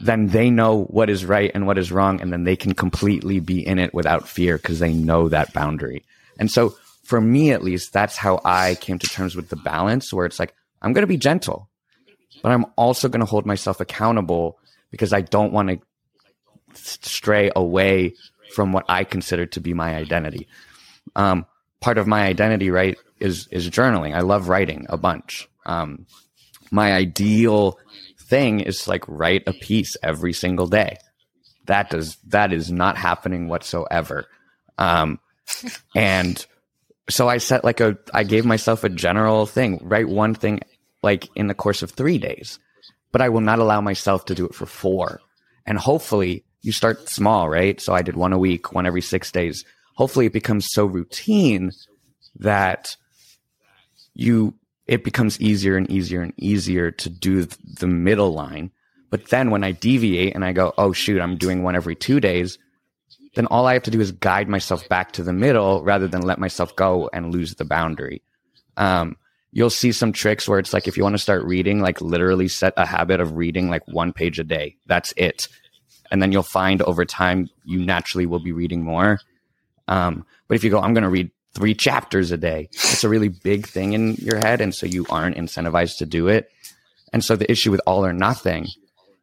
[0.00, 3.40] then they know what is right and what is wrong, and then they can completely
[3.40, 6.04] be in it without fear because they know that boundary.
[6.38, 6.74] And so,
[7.04, 10.38] for me at least, that's how I came to terms with the balance where it's
[10.38, 11.68] like, I'm going to be gentle,
[12.42, 14.58] but I'm also going to hold myself accountable
[14.90, 15.80] because I don't want to
[16.74, 18.14] stray away
[18.54, 20.48] from what I consider to be my identity.
[21.16, 21.46] Um,
[21.80, 24.14] part of my identity, right, is is journaling.
[24.14, 25.48] I love writing a bunch.
[25.66, 26.06] Um,
[26.70, 27.78] my ideal
[28.32, 30.96] thing is like write a piece every single day.
[31.66, 34.26] That does that is not happening whatsoever.
[34.78, 35.20] Um,
[35.94, 36.44] and
[37.10, 40.60] so I set like a I gave myself a general thing, write one thing
[41.02, 42.58] like in the course of three days,
[43.12, 45.20] but I will not allow myself to do it for four.
[45.66, 47.78] And hopefully you start small, right?
[47.82, 49.62] So I did one a week, one every six days.
[49.96, 51.70] Hopefully it becomes so routine
[52.36, 52.96] that
[54.14, 54.54] you
[54.86, 58.70] it becomes easier and easier and easier to do the middle line.
[59.10, 62.18] But then when I deviate and I go, oh shoot, I'm doing one every two
[62.18, 62.58] days,
[63.34, 66.22] then all I have to do is guide myself back to the middle rather than
[66.22, 68.22] let myself go and lose the boundary.
[68.76, 69.16] Um,
[69.52, 72.48] you'll see some tricks where it's like if you want to start reading, like literally
[72.48, 74.76] set a habit of reading like one page a day.
[74.86, 75.48] That's it.
[76.10, 79.20] And then you'll find over time you naturally will be reading more.
[79.88, 82.68] Um, but if you go, I'm going to read three chapters a day.
[82.72, 84.60] It's a really big thing in your head.
[84.60, 86.50] And so you aren't incentivized to do it.
[87.12, 88.68] And so the issue with all or nothing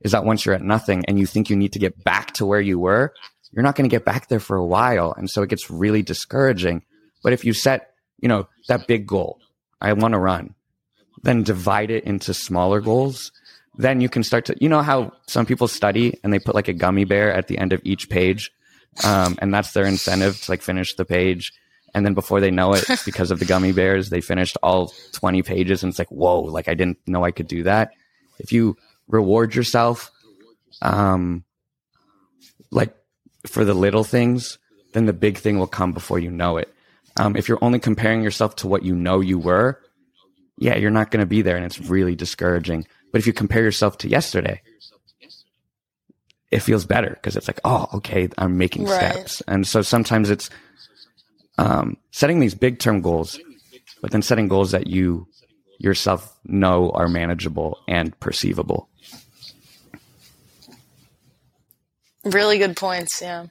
[0.02, 2.46] is that once you're at nothing and you think you need to get back to
[2.46, 3.14] where you were,
[3.52, 5.14] you're not going to get back there for a while.
[5.18, 6.84] And so it gets really discouraging.
[7.24, 9.40] But if you set, you know, that big goal,
[9.82, 10.54] I want to run,
[11.24, 13.32] then divide it into smaller goals.
[13.76, 16.68] Then you can start to, you know, how some people study and they put like
[16.68, 18.52] a gummy bear at the end of each page.
[19.04, 21.54] Um, and that's their incentive to like finish the page
[21.94, 25.42] and then before they know it, because of the gummy bears, they finished all 20
[25.44, 25.84] pages.
[25.84, 27.92] And it's like, whoa, like I didn't know I could do that.
[28.40, 30.12] If you reward yourself,
[30.82, 31.44] um,
[32.72, 32.96] like
[33.48, 34.58] for the little things,
[34.94, 36.74] then the big thing will come before you know it.
[37.18, 39.80] Um, if you're only comparing yourself to what you know you were,
[40.58, 41.56] yeah, you're not going to be there.
[41.56, 42.86] And it's really discouraging.
[43.12, 44.62] But if you compare yourself to yesterday,
[46.52, 49.14] it feels better because it's like, oh, okay, I'm making Right.
[49.14, 49.42] steps.
[49.48, 50.50] And so sometimes it's,
[51.60, 53.38] um, setting these big term goals,
[54.02, 55.28] but then setting goals that you
[55.78, 58.88] yourself know are manageable and perceivable.
[62.24, 63.48] Really good points, yeah.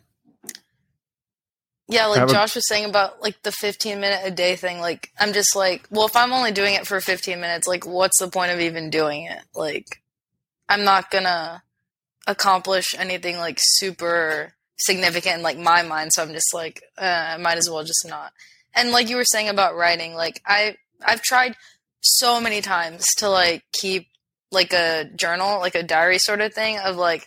[1.90, 5.34] Yeah, like Josh was saying about like the 15 minute a day thing, like I'm
[5.34, 8.52] just like, well, if I'm only doing it for 15 minutes, like what's the point
[8.52, 9.40] of even doing it?
[9.54, 9.86] Like
[10.68, 11.62] I'm not going to
[12.26, 17.36] accomplish anything like super significant in like my mind, so I'm just like, uh, I
[17.36, 18.32] might as well just not.
[18.74, 21.56] And like you were saying about writing, like I I've tried
[22.00, 24.06] so many times to like keep
[24.50, 27.26] like a journal, like a diary sort of thing of like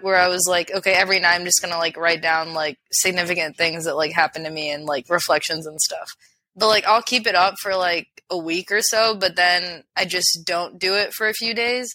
[0.00, 3.56] where I was like, okay, every night I'm just gonna like write down like significant
[3.56, 6.08] things that like happened to me and like reflections and stuff.
[6.54, 10.04] But like I'll keep it up for like a week or so, but then I
[10.04, 11.94] just don't do it for a few days,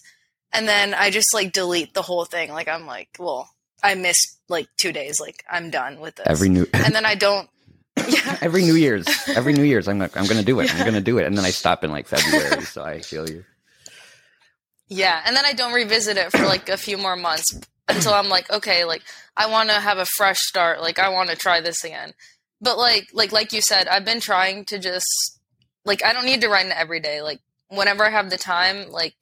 [0.52, 2.52] and then I just like delete the whole thing.
[2.52, 3.50] Like I'm like, well,
[3.82, 5.20] I miss like two days.
[5.20, 6.26] Like I'm done with this.
[6.26, 7.48] Every new and then I don't.
[8.08, 8.38] Yeah.
[8.40, 10.74] every New Year's, every New Year's, I'm like, I'm gonna do it.
[10.74, 12.62] I'm gonna do it, and then I stop in like February.
[12.62, 13.44] so I feel you.
[14.88, 18.28] Yeah, and then I don't revisit it for like a few more months until I'm
[18.28, 19.02] like, okay, like
[19.36, 20.80] I want to have a fresh start.
[20.80, 22.12] Like I want to try this again.
[22.60, 25.38] But like like like you said, I've been trying to just
[25.84, 27.22] like I don't need to write it every day.
[27.22, 29.14] Like whenever I have the time, like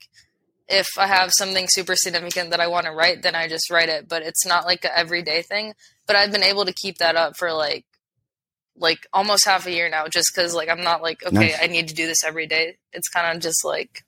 [0.70, 3.88] if I have something super significant that I want to write, then I just write
[3.88, 5.74] it, but it's not like a everyday thing.
[6.06, 7.84] But I've been able to keep that up for like
[8.76, 11.58] like almost half a year now just cuz like I'm not like okay, Nice.
[11.60, 12.78] I need to do this every day.
[12.92, 14.04] It's kind of just like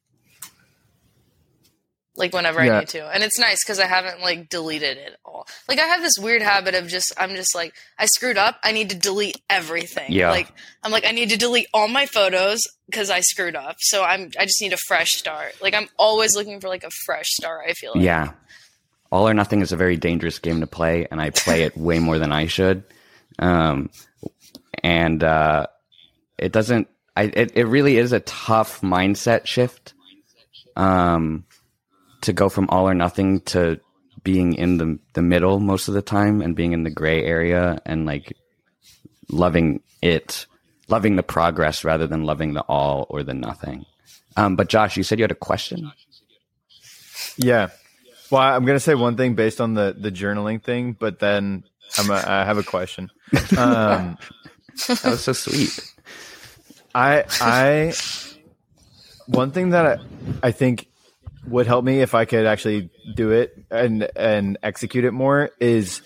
[2.16, 2.76] like whenever Yeah.
[2.76, 3.06] I need to.
[3.08, 5.46] And it's nice because I haven't like deleted it all.
[5.68, 8.58] Like I have this weird habit of just I'm just like I screwed up.
[8.62, 10.12] I need to delete everything.
[10.12, 10.30] Yeah.
[10.30, 13.76] Like I'm like I need to delete all my photos because I screwed up.
[13.78, 15.54] So I'm I just need a fresh start.
[15.62, 17.64] Like I'm always looking for like a fresh start.
[17.68, 18.04] I feel like.
[18.04, 18.32] Yeah.
[19.10, 21.98] All or nothing is a very dangerous game to play, and I play it way
[21.98, 22.82] more than I should.
[23.38, 23.90] Um,
[24.82, 25.66] and uh,
[26.38, 26.88] it doesn't.
[27.14, 29.92] I it, it really is a tough mindset shift.
[30.76, 31.44] Um,
[32.22, 33.80] to go from all or nothing to
[34.24, 37.80] being in the the middle most of the time and being in the gray area
[37.84, 38.36] and like
[39.28, 40.46] loving it,
[40.88, 43.84] loving the progress rather than loving the all or the nothing.
[44.36, 45.92] Um, but Josh, you said you had a question.
[47.36, 47.68] Yeah.
[48.30, 51.64] Well, I'm gonna say one thing based on the the journaling thing, but then
[51.98, 53.10] I'm a, I have a question.
[53.56, 54.16] Um,
[54.86, 55.78] that was so sweet.
[56.94, 57.92] I I
[59.26, 60.86] one thing that I, I think
[61.46, 66.02] would help me if I could actually do it and and execute it more is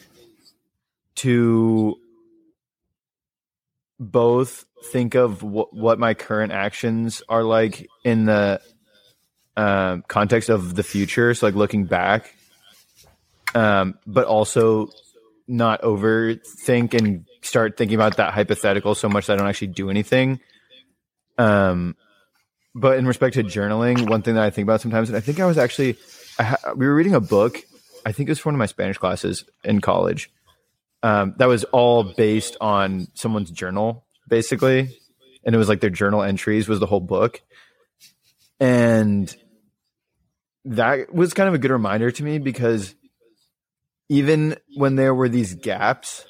[1.16, 1.96] to
[3.99, 8.61] both think of wh- what my current actions are like in the
[9.57, 12.35] um, context of the future, so like looking back,
[13.55, 14.90] um, but also
[15.49, 19.88] not overthink and start thinking about that hypothetical so much that I don't actually do
[19.88, 20.40] anything.
[21.38, 21.96] Um,
[22.77, 25.41] but in respect to journaling, one thing that I think about sometimes, and I think
[25.41, 25.97] I was actually,
[26.39, 27.62] I ha- we were reading a book.
[28.05, 30.31] I think it was for one of my Spanish classes in college.
[31.03, 34.91] Um, that was all based on someone's journal, basically,
[35.43, 37.41] and it was like their journal entries was the whole book,
[38.61, 39.35] and
[40.67, 42.95] that was kind of a good reminder to me because
[44.11, 46.27] even when there were these gaps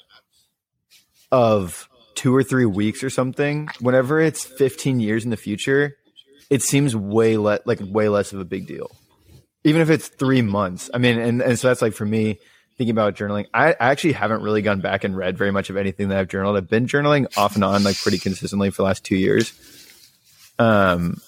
[1.29, 5.97] of two or three weeks or something, whenever it's 15 years in the future,
[6.49, 8.91] it seems way less like way less of a big deal.
[9.63, 10.89] Even if it's three months.
[10.93, 12.39] I mean, and, and so that's like for me
[12.77, 13.47] thinking about journaling.
[13.53, 16.27] I, I actually haven't really gone back and read very much of anything that I've
[16.27, 16.57] journaled.
[16.57, 19.51] I've been journaling off and on like pretty consistently for the last two years.
[20.59, 21.19] Um,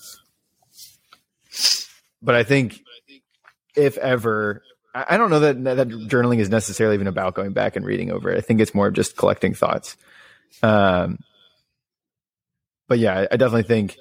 [2.22, 2.80] but I think
[3.76, 4.62] if ever,
[4.94, 8.32] I don't know that that journaling is necessarily even about going back and reading over
[8.32, 8.38] it.
[8.38, 9.98] I think it's more of just collecting thoughts.
[10.62, 11.20] Um,
[12.88, 13.98] but yeah, I definitely think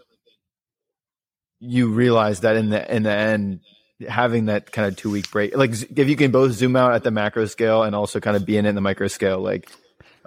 [1.60, 3.60] you realize that in the in the end,
[4.08, 7.02] having that kind of two week break, like if you can both zoom out at
[7.02, 9.70] the macro scale and also kind of be in it in the micro scale, like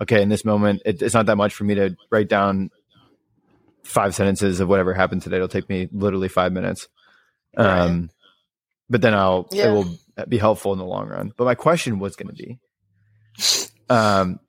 [0.01, 2.69] okay, in this moment, it, it's not that much for me to write down
[3.83, 5.35] five sentences of whatever happened today.
[5.37, 6.87] It'll take me literally five minutes.
[7.57, 8.09] Um,
[8.89, 9.67] but then I'll Yeah.
[9.67, 11.33] it will be helpful in the long run.
[11.37, 12.59] But my question was going to be,
[13.89, 14.39] um,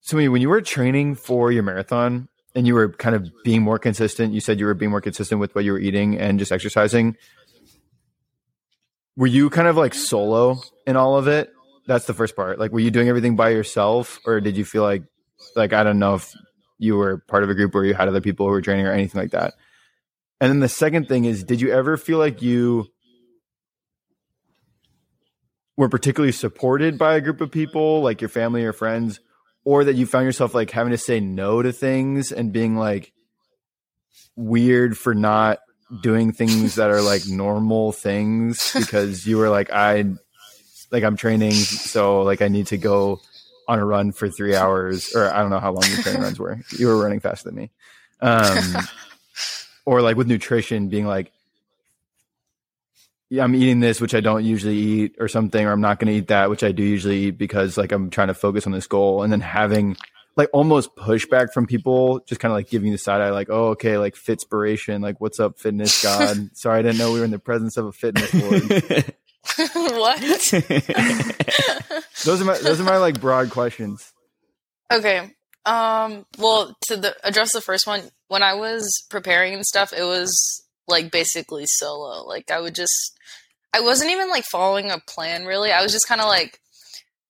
[0.00, 3.30] so when you- when you were training for your marathon and you were kind of
[3.44, 6.18] being more consistent, you said you were being more consistent with what you were eating
[6.18, 7.16] and just exercising.
[9.16, 11.52] Were you kind of like solo in all of it?
[11.86, 12.58] That's the first part.
[12.58, 15.02] Like, were you doing everything by yourself, or did you feel like,
[15.56, 16.32] like I don't know if
[16.78, 18.92] you were part of a group where you had other people who were training or
[18.92, 19.54] anything like that?
[20.40, 22.86] And then the second thing is, did you ever feel like you
[25.76, 29.20] were particularly supported by a group of people, like your family or friends,
[29.64, 33.12] or that you found yourself like having to say no to things and being like
[34.36, 35.58] weird for not
[36.02, 40.04] doing things that are like normal things because you were like, I
[40.90, 43.20] like I'm training, so like I need to go
[43.68, 46.38] on a run for three hours, or I don't know how long your training runs
[46.38, 46.58] were.
[46.76, 47.70] You were running faster than me.
[48.20, 48.76] Um,
[49.86, 51.32] or like with nutrition, being like,
[53.38, 56.18] I'm eating this, which I don't usually eat, or something, or I'm not going to
[56.18, 58.86] eat that, which I do usually eat because like I'm trying to focus on this
[58.86, 59.96] goal, and then having
[60.36, 63.68] like almost pushback from people, just kind of like giving the side eye, like, oh,
[63.68, 66.50] okay, like fitspiration, like, what's up, fitness god?
[66.56, 68.62] Sorry, I didn't know we were in the presence of a fitness board.
[69.74, 70.20] what?
[72.24, 74.12] those are my those are my like broad questions.
[74.92, 75.30] Okay.
[75.66, 76.26] Um.
[76.38, 80.64] Well, to the address the first one, when I was preparing and stuff, it was
[80.90, 82.26] like basically solo.
[82.26, 83.18] Like I would just,
[83.72, 85.70] I wasn't even like following a plan really.
[85.72, 86.60] I was just kind of like,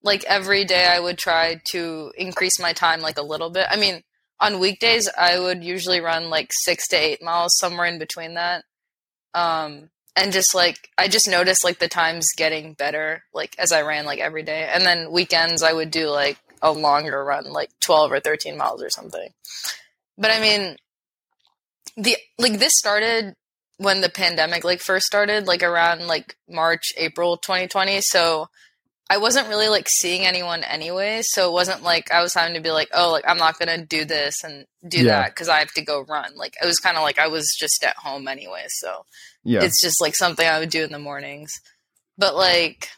[0.03, 3.67] like every day I would try to increase my time like a little bit.
[3.71, 4.03] I mean,
[4.41, 8.65] on weekdays I would usually run like six to eight miles, somewhere in between that.
[9.35, 9.91] Um.
[10.17, 14.07] And just like I just noticed like the times getting better like as I ran
[14.07, 14.69] like every day.
[14.71, 18.83] And then weekends I would do like a longer run, like 12 or 13 miles
[18.83, 19.29] or something.
[20.19, 20.77] But I mean,
[21.97, 23.35] the like this started
[23.81, 28.01] when the pandemic like first started, like around like March, April 2020.
[28.03, 28.49] So
[29.09, 31.23] I wasn't really like seeing anyone anyway.
[31.25, 33.83] So it wasn't like I was having to be like, oh, like I'm not gonna
[33.83, 35.23] do this and do Yeah.
[35.23, 36.37] that because I have to go run.
[36.37, 38.67] Like it was kind of like I was just at home anyway.
[38.69, 39.07] So
[39.45, 41.51] Yeah, it's just like something I would do in the mornings.
[42.19, 42.91] But like,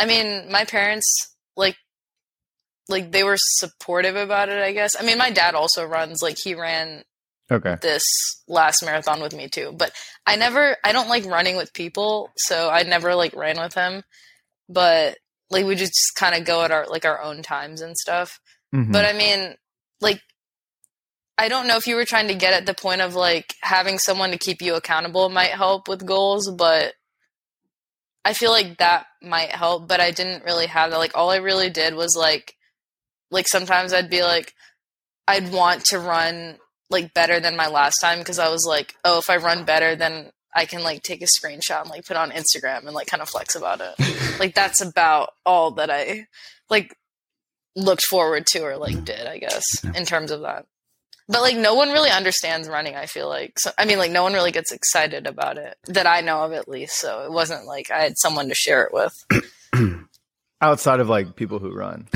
[0.00, 1.06] I mean, my parents
[1.58, 1.76] like
[2.88, 4.62] like they were supportive about it.
[4.62, 4.92] I guess.
[4.98, 6.22] I mean, my dad also runs.
[6.22, 7.02] Like he ran
[7.52, 7.76] okay.
[7.80, 8.04] this
[8.48, 9.72] last marathon with me too.
[9.76, 9.92] But
[10.26, 10.76] I never.
[10.84, 14.02] I don't like running with people, so I never like ran with him.
[14.68, 15.18] But
[15.50, 18.40] like we just kind of go at our like our own times and stuff.
[18.74, 18.92] Mhm.
[18.92, 19.54] But I mean,
[20.00, 20.20] like,
[21.38, 23.98] I don't know if you were trying to get at the point of like having
[23.98, 26.94] someone to keep you accountable might help with goals, but
[28.24, 30.98] I feel like that might help, but I didn't really have that.
[30.98, 32.54] Like all I really did was like
[33.30, 34.54] like sometimes I'd be like
[35.26, 36.58] I'd want to run
[36.92, 39.96] like better than my last time because I was like, oh, if I run better,
[39.96, 43.22] then I can like take a screenshot and like put on Instagram and like kind
[43.22, 44.38] of flex about it.
[44.38, 46.26] like that's about all that I
[46.68, 46.96] like
[47.74, 50.66] looked forward to or like did, I guess, in terms of that.
[51.28, 53.58] But like no one really understands running, I feel like.
[53.58, 56.52] So I mean like no one really gets excited about it that I know of
[56.52, 56.98] at least.
[56.98, 59.14] So it wasn't like I had someone to share it with.
[60.60, 62.06] Outside of like people who run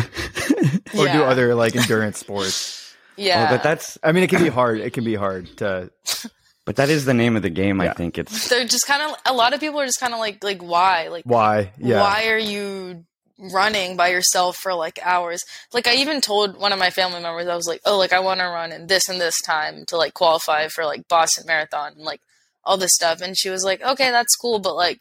[0.96, 2.82] or do other like endurance sports.
[3.16, 3.42] Yeah.
[3.42, 4.80] Well, but that's I mean, it can be hard.
[4.80, 5.90] It can be hard to.
[6.64, 7.80] but that is the name of the game.
[7.80, 10.18] I think it's they're just kind of a lot of people are just kind of
[10.18, 11.72] like like why like Why?
[11.78, 12.00] Yeah.
[12.00, 13.04] why are you
[13.38, 15.42] running by yourself for like hours
[15.74, 18.18] like i even told one of my family members i was like oh like i
[18.18, 21.92] want to run in this and this time to like qualify for like boston marathon
[21.92, 22.20] and like
[22.64, 25.00] all this stuff and she was like okay that's cool but like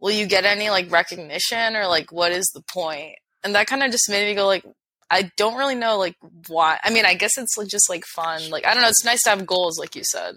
[0.00, 2.98] will you get any like recognition or like what is the point?
[2.98, 3.14] point
[3.44, 4.64] and that kind of just made me go like
[5.10, 6.16] i don't really know like
[6.48, 9.04] why i mean i guess it's like, just like fun like i don't know it's
[9.04, 10.34] nice to have goals like you said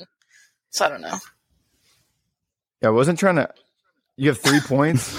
[0.72, 1.18] so i don't know
[2.82, 3.50] Yeah, I wasn't trying to.
[4.16, 5.18] You have three points.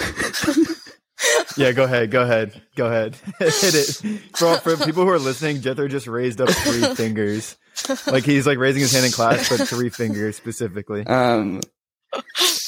[1.57, 2.11] yeah, go ahead.
[2.11, 2.61] Go ahead.
[2.77, 3.17] Go ahead.
[3.39, 4.21] Hit it.
[4.37, 7.57] For, for people who are listening, Jethro just raised up three fingers.
[8.07, 11.07] Like he's like raising his hand in class, but three fingers specifically.
[11.07, 11.61] um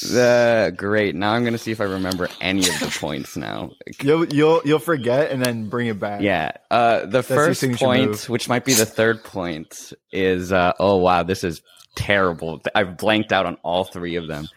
[0.01, 1.15] the great.
[1.15, 3.71] Now I'm gonna see if I remember any of the points now.
[4.01, 6.21] You'll you'll you'll forget and then bring it back.
[6.21, 6.51] Yeah.
[6.71, 8.29] Uh, the your first point, move.
[8.29, 11.61] which might be the third point, is uh, oh wow, this is
[11.95, 12.61] terrible.
[12.75, 14.47] I've blanked out on all three of them.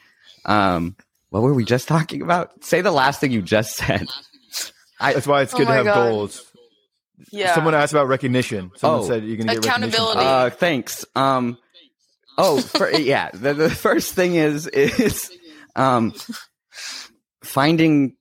[0.44, 0.96] Um,
[1.30, 2.64] what were we just talking about?
[2.64, 4.06] Say the last thing you just said.
[5.00, 6.08] That's why it's Oh good to have God.
[6.10, 6.42] goals.
[7.30, 8.70] yeah Someone asked about recognition.
[8.76, 9.06] Someone Oh.
[9.06, 10.20] said you can get Accountability.
[10.20, 11.04] Uh, thanks.
[11.14, 11.58] Um,
[12.38, 13.30] oh, for, yeah.
[13.32, 15.30] The, the first thing is is
[15.74, 16.14] um,
[17.42, 18.16] finding.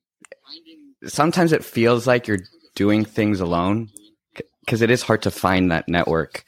[1.06, 2.40] Sometimes it feels like you're
[2.76, 3.90] doing things alone
[4.62, 6.44] because it is hard to find that network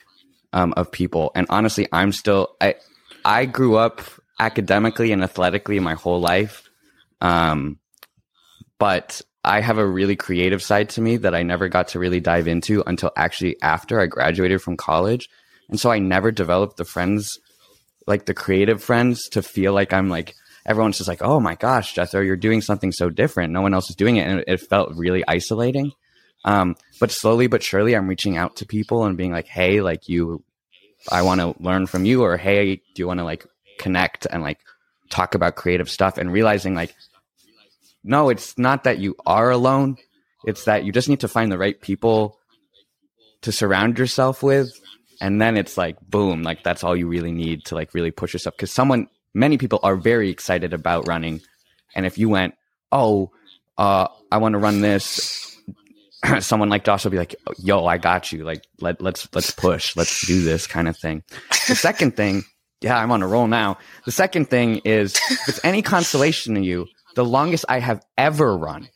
[0.53, 1.31] um, of people.
[1.35, 2.55] And honestly, I'm still.
[2.59, 2.75] I
[3.23, 4.01] I grew up
[4.39, 6.69] academically and athletically my whole life,
[7.21, 7.79] um,
[8.79, 12.19] but I have a really creative side to me that I never got to really
[12.19, 15.29] dive into until actually after I graduated from college.
[15.69, 17.39] And so I never developed the friends,
[18.07, 20.33] like the creative friends, to feel like I'm like,
[20.65, 23.53] everyone's just like, oh my gosh, Jethro, you're doing something so different.
[23.53, 24.27] No one else is doing it.
[24.27, 25.91] And it, felt really isolating.
[26.45, 30.07] Um, but slowly but surely, I'm reaching out to people and being like, hey, like
[30.07, 30.43] you,
[31.11, 33.45] I want to learn from you, or hey, do you want to like
[33.79, 34.59] connect and like
[35.09, 36.95] talk about creative stuff and realizing like,
[38.03, 39.97] no, it's not that you are alone.
[40.45, 42.39] It's that you just need to find the right people
[43.41, 44.71] to surround yourself with.
[45.19, 48.33] And then it's like, boom, like that's all you really need to like really push
[48.33, 48.55] yourself.
[48.57, 51.41] Cause someone, many people are very excited about running.
[51.95, 52.55] And if you went,
[52.91, 53.31] oh,
[53.77, 55.55] uh, I want to run this,
[56.39, 58.43] someone like Josh will be like, yo, I got you.
[58.43, 61.23] Like, let, let's, let's push, let's do this kind of thing.
[61.67, 62.43] The second thing,
[62.81, 63.77] yeah, I'm on a roll now.
[64.05, 68.55] The second thing is, if it's any consolation to you, the longest I have ever
[68.55, 68.89] run,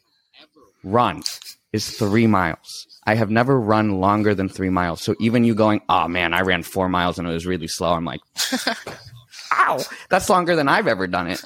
[0.84, 1.24] run,
[1.74, 2.91] is three miles.
[3.04, 5.02] I have never run longer than three miles.
[5.02, 7.94] So even you going, oh man, I ran four miles and it was really slow.
[7.94, 8.22] I'm like,
[9.52, 9.80] ow,
[10.10, 11.44] that's longer than I've ever done it.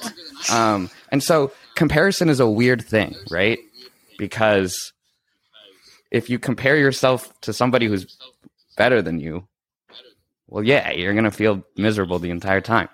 [0.50, 3.58] Um, and so comparison is a weird thing, right?
[4.18, 4.92] Because
[6.10, 8.18] if you compare yourself to somebody who's
[8.76, 9.46] better than you,
[10.48, 12.88] well, yeah, you're going to feel miserable the entire time.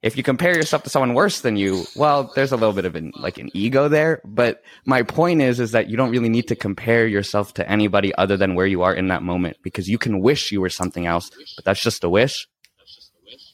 [0.00, 2.94] If you compare yourself to someone worse than you, well, there's a little bit of
[2.94, 4.20] an, like an ego there.
[4.24, 8.14] But my point is, is that you don't really need to compare yourself to anybody
[8.14, 11.06] other than where you are in that moment because you can wish you were something
[11.06, 12.46] else, but that's just a wish.
[12.78, 13.52] That's just a wish.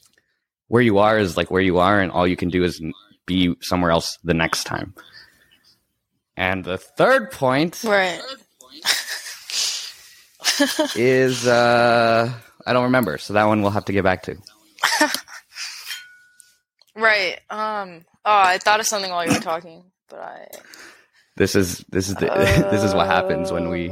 [0.67, 2.79] Where you are is like where you are, and all you can do is
[3.25, 4.93] be somewhere else the next time.
[6.37, 8.21] And the third point right
[10.95, 12.31] is uh
[12.67, 14.35] I don't remember, so that one we'll have to get back to.
[16.95, 17.39] Right.
[17.49, 18.05] Um.
[18.23, 20.47] Oh, I thought of something while you were talking, but I.
[21.37, 22.27] This is this is the,
[22.71, 23.91] this is what happens when we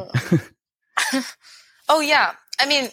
[1.89, 2.33] Oh yeah.
[2.59, 2.89] I mean,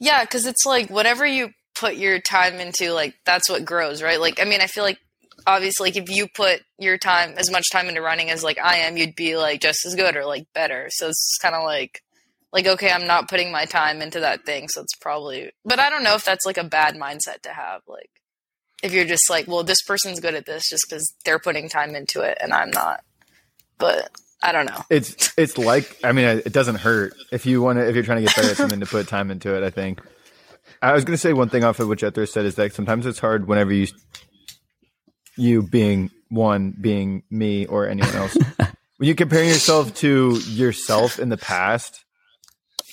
[0.00, 4.20] yeah, because it's like whatever you put your time into, like that's what grows, right?
[4.20, 4.98] Like, I mean, I feel like
[5.46, 8.76] obviously, like if you put your time as much time into running as like I
[8.78, 10.88] am, you'd be like just as good or like better.
[10.90, 12.02] So it's kind of like,
[12.52, 15.50] like okay, I'm not putting my time into that thing, so it's probably.
[15.64, 18.10] But I don't know if that's like a bad mindset to have, like.
[18.82, 21.94] If you're just like, well, this person's good at this just because they're putting time
[21.94, 23.04] into it and I'm not.
[23.78, 24.10] But
[24.42, 24.82] I don't know.
[24.90, 28.18] It's it's like I mean it doesn't hurt if you want to if you're trying
[28.18, 29.62] to get better at something to put time into it.
[29.64, 30.00] I think.
[30.80, 33.06] I was going to say one thing off of what Jethro said is that sometimes
[33.06, 33.86] it's hard whenever you
[35.36, 38.36] you being one, being me, or anyone else.
[38.58, 42.04] when you comparing yourself to yourself in the past,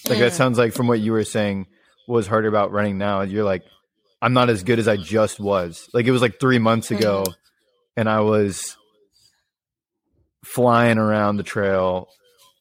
[0.07, 1.67] like that sounds like from what you were saying
[2.07, 3.21] was harder about running now.
[3.21, 3.63] You're like,
[4.21, 5.89] I'm not as good as I just was.
[5.93, 7.25] Like it was like three months ago,
[7.95, 8.75] and I was
[10.43, 12.09] flying around the trail,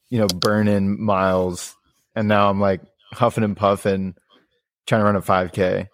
[0.09, 1.75] you know, burning miles,
[2.15, 2.81] and now I'm like
[3.11, 4.15] huffing and puffing,
[4.87, 5.87] trying to run a 5K.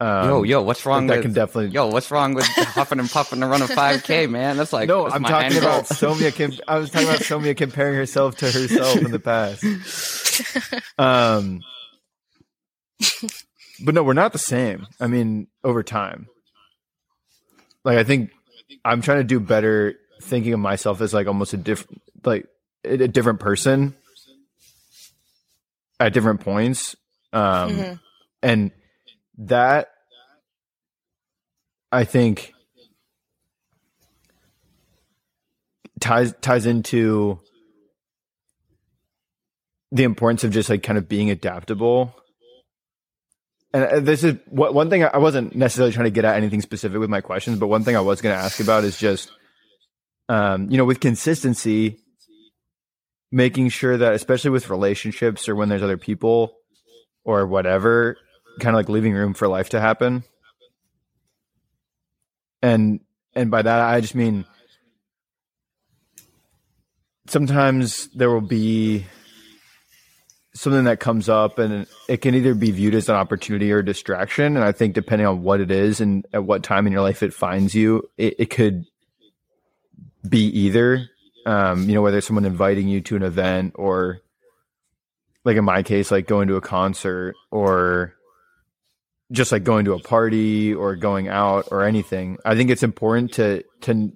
[0.00, 1.88] Um, yo, yo, what's wrong that with can definitely yo?
[1.88, 4.56] What's wrong with huffing and puffing to run a 5K, man?
[4.56, 5.70] That's like no, that's I'm my talking end goal.
[5.70, 6.34] about Soumya.
[6.36, 9.64] Com- I was talking about Soumya comparing herself to herself in the past.
[10.98, 11.62] Um,
[13.84, 14.86] but no, we're not the same.
[15.00, 16.26] I mean, over time,
[17.84, 18.30] like I think
[18.84, 22.46] I'm trying to do better, thinking of myself as like almost a different, like
[22.84, 23.94] a different person
[26.00, 26.96] at different points.
[27.32, 28.00] Um, Mhm.
[28.42, 28.70] and
[29.38, 29.88] that
[31.92, 32.52] I think
[36.00, 37.40] ties ties into
[39.90, 42.14] the importance of just like kind of being adaptable.
[43.72, 46.62] And uh, this is one thing I I wasn't necessarily trying to get at anything
[46.62, 49.30] specific with my questions, but one thing I was going to ask about is just,
[50.28, 51.98] um, you know, with consistency,
[53.30, 56.56] making sure that, especially with relationships or when there's other people
[57.24, 58.16] or whatever,
[58.58, 60.24] kind of like leaving room for life to happen.
[62.62, 63.00] And
[63.34, 64.44] and by that I just mean
[67.28, 69.04] sometimes there will be
[70.60, 73.84] something that comes up and it can either be viewed as an opportunity or a
[73.84, 74.56] distraction.
[74.56, 77.22] And i think depending on what it is and at what time in your life
[77.22, 78.84] it finds you it, it could
[80.28, 81.08] be either
[81.46, 84.20] um, you know whether it's someone inviting you to an event or
[85.44, 88.14] like in my case like going to a concert or
[89.30, 92.38] just like going to a party or going out or anything.
[92.44, 94.12] I think it's important to to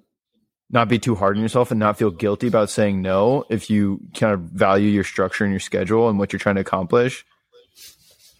[0.73, 4.01] not be too hard on yourself and not feel guilty about saying no if you
[4.15, 7.25] kind of value your structure and your schedule and what you're trying to accomplish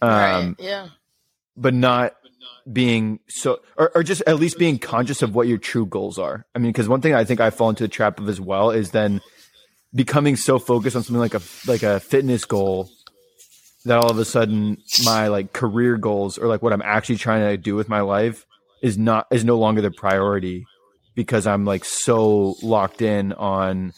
[0.02, 0.54] um right.
[0.58, 0.88] Yeah.
[1.56, 2.16] but not
[2.70, 6.44] being so or, or just at least being conscious of what your true goals are
[6.54, 8.70] i mean because one thing i think i fall into the trap of as well
[8.70, 9.20] is then
[9.94, 12.90] becoming so focused on something like a like a fitness goal
[13.84, 17.48] that all of a sudden my like career goals or like what i'm actually trying
[17.48, 18.44] to do with my life
[18.82, 20.66] is not is no longer the priority
[21.14, 23.92] because i'm like so locked in on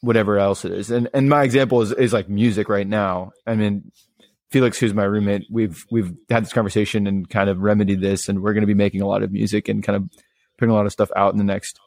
[0.00, 3.54] whatever else it is and and my example is is like music right now i
[3.54, 3.90] mean
[4.50, 8.42] Felix, who's my roommate, we've we've had this conversation and kind of remedied this, and
[8.42, 10.08] we're going to be making a lot of music and kind of
[10.56, 11.78] putting a lot of stuff out in the next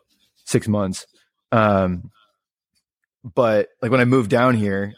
[0.45, 1.05] six months.
[1.51, 2.11] Um,
[3.23, 4.93] but like when I moved down here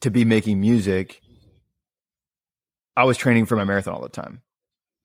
[0.00, 1.20] to be making music,
[2.96, 4.42] I was training for my marathon all the time.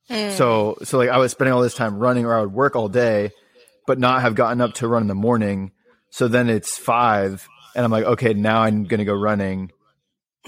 [0.10, 0.32] Mm.
[0.32, 2.90] So so like I was spending all this time running, or I would work all
[2.90, 3.32] day,
[3.86, 5.72] but not have gotten up to run in the morning.
[6.10, 9.72] So then it's five, and I'm like, okay, now I'm going to go running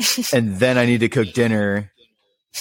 [0.34, 1.91] and then I need to cook dinner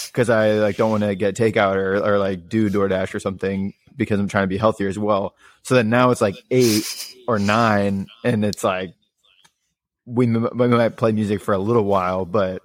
[0.07, 3.73] because I like don't want to get takeout or, or like do DoorDash or something
[3.95, 5.35] because I'm trying to be healthier as well.
[5.63, 8.93] So then now it's like eight or nine, and it's like
[10.05, 12.61] we, we might play music for a little while, but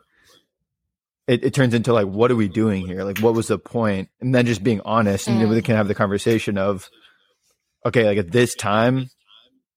[1.26, 3.04] it, it turns into like, what are we doing here?
[3.04, 4.08] Like, what was the point?
[4.20, 5.64] And then just being honest, and then we mm.
[5.64, 6.88] can have the conversation of,
[7.86, 9.08] okay, like at this time,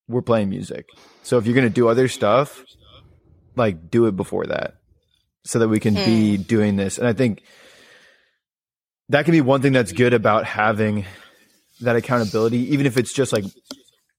[0.07, 0.85] we're playing music.
[1.23, 2.63] So if you're gonna do other stuff,
[3.57, 4.75] like do it before that
[5.45, 6.41] so that we can be hmm.
[6.43, 7.41] doing this and i think
[9.09, 11.05] that can be one thing that's good about having
[11.81, 13.45] that accountability even if it's just like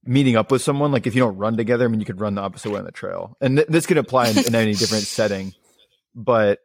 [0.04, 2.34] meeting up with someone like if you don't run together i mean you could run
[2.34, 5.04] the opposite way on the trail and th- this could apply in, in any different
[5.04, 5.52] setting
[6.14, 6.60] but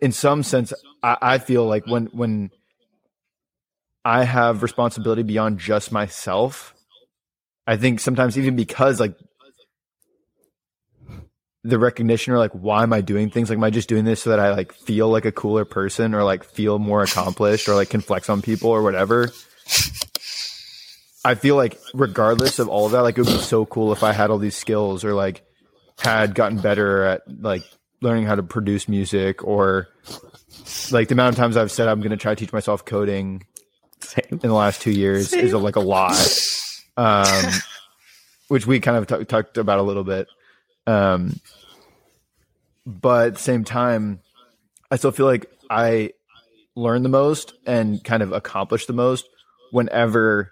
[0.00, 0.72] in some sense
[1.02, 2.50] I, I feel like when when
[4.04, 6.74] i have responsibility beyond just myself
[7.66, 9.14] i think sometimes even because like
[11.64, 13.50] the recognition or like why am I doing things?
[13.50, 16.14] Like am I just doing this so that I like feel like a cooler person
[16.14, 19.30] or like feel more accomplished or like can flex on people or whatever?
[21.24, 24.02] I feel like regardless of all of that, like it would be so cool if
[24.02, 25.42] I had all these skills or like
[25.98, 27.64] had gotten better at like
[28.00, 29.88] learning how to produce music or
[30.90, 33.44] like the amount of times I've said I'm going to try to teach myself coding
[34.00, 34.24] Same.
[34.30, 36.16] in the last two years is like a lot,
[36.96, 37.52] um,
[38.48, 40.28] which we kind of t- talked about a little bit.
[40.86, 41.40] Um,
[42.86, 44.20] but at the same time,
[44.90, 46.12] I still feel like I
[46.74, 49.28] learn the most and kind of accomplish the most
[49.72, 50.50] whenever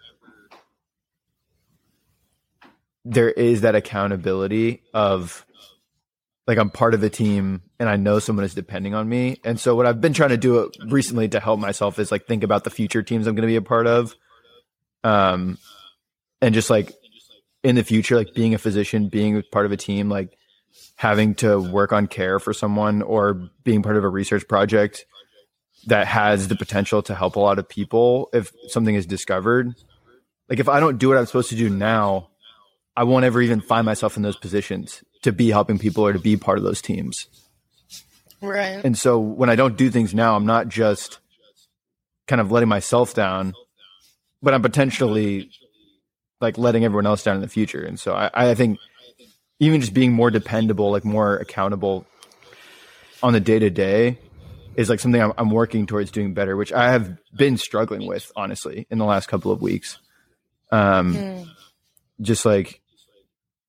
[3.04, 5.45] there is that accountability of
[6.46, 9.40] like I'm part of a team and I know someone is depending on me.
[9.44, 12.44] And so what I've been trying to do recently to help myself is like think
[12.44, 14.14] about the future teams I'm going to be a part of.
[15.02, 15.58] Um,
[16.40, 16.92] and just like
[17.64, 20.36] in the future, like being a physician, being part of a team, like
[20.96, 25.04] having to work on care for someone or being part of a research project
[25.86, 29.74] that has the potential to help a lot of people if something is discovered.
[30.48, 32.30] Like if I don't do what I'm supposed to do now,
[32.96, 36.18] I won't ever even find myself in those positions to be helping people or to
[36.18, 37.26] be part of those teams.
[38.40, 38.80] Right.
[38.84, 41.18] And so when I don't do things now, I'm not just
[42.26, 43.54] kind of letting myself down,
[44.42, 45.50] but I'm potentially
[46.40, 47.82] like letting everyone else down in the future.
[47.82, 48.78] And so I, I think
[49.58, 52.06] even just being more dependable, like more accountable
[53.22, 54.18] on the day to day
[54.76, 58.30] is like something I'm, I'm, working towards doing better, which I have been struggling with
[58.36, 59.98] honestly in the last couple of weeks.
[60.70, 61.48] Um, mm.
[62.20, 62.82] just like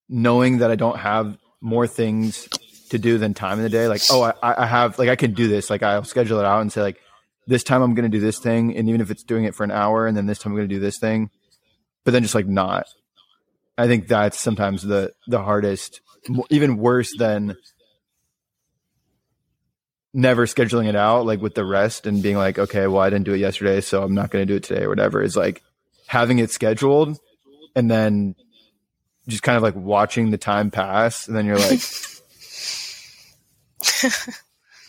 [0.09, 2.47] knowing that I don't have more things
[2.89, 3.87] to do than time in the day.
[3.87, 5.69] Like, oh, I, I have like I can do this.
[5.69, 6.99] Like I'll schedule it out and say like
[7.47, 9.63] this time I'm going to do this thing, and even if it's doing it for
[9.63, 11.29] an hour, and then this time I'm going to do this thing,
[12.03, 12.87] but then just like not.
[13.77, 16.01] I think that's sometimes the the hardest,
[16.49, 17.55] even worse than
[20.13, 23.25] never scheduling it out like with the rest and being like okay well i didn't
[23.25, 25.61] do it yesterday so i'm not going to do it today or whatever is like
[26.07, 27.19] having it scheduled
[27.75, 28.33] and then
[29.27, 31.81] just kind of like watching the time pass, and then you're like,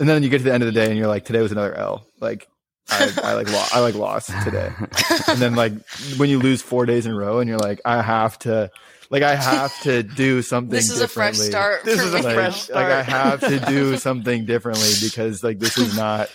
[0.01, 1.53] and then you get to the end of the day, and you're like, today was
[1.53, 2.07] another L.
[2.21, 2.49] Like
[2.89, 4.73] I, I like lo- I like lost today,
[5.29, 5.73] and then like
[6.17, 8.71] when you lose four days in a row, and you're like, I have to.
[9.11, 10.69] Like I have to do something.
[10.69, 11.83] This is a fresh start.
[11.83, 12.77] This is a like, fresh start.
[12.77, 16.29] Like I have to do something differently because like this is not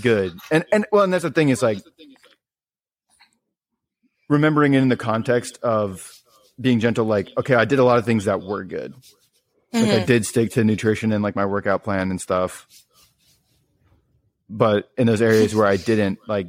[0.00, 0.38] good.
[0.52, 1.82] And and well, and that's the thing is like
[4.28, 6.16] remembering it in the context of
[6.60, 8.94] being gentle, like, okay, I did a lot of things that were good.
[8.94, 9.78] Mm-hmm.
[9.78, 10.06] Like I mm-hmm.
[10.06, 12.66] did stick to nutrition and like my workout plan and stuff.
[14.48, 16.48] But in those areas where I didn't, like,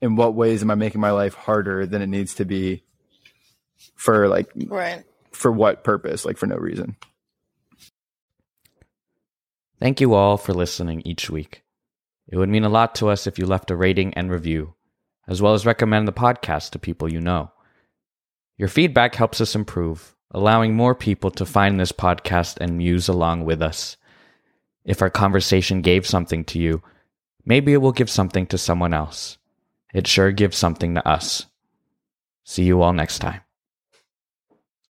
[0.00, 2.82] in what ways am I making my life harder than it needs to be
[3.94, 5.04] for like, right.
[5.30, 6.24] for what purpose?
[6.24, 6.96] Like, for no reason.
[9.78, 11.62] Thank you all for listening each week.
[12.28, 14.74] It would mean a lot to us if you left a rating and review,
[15.26, 17.52] as well as recommend the podcast to people you know.
[18.60, 23.46] Your feedback helps us improve, allowing more people to find this podcast and muse along
[23.46, 23.96] with us.
[24.84, 26.82] If our conversation gave something to you,
[27.46, 29.38] maybe it will give something to someone else.
[29.94, 31.46] It sure gives something to us.
[32.44, 33.40] See you all next time.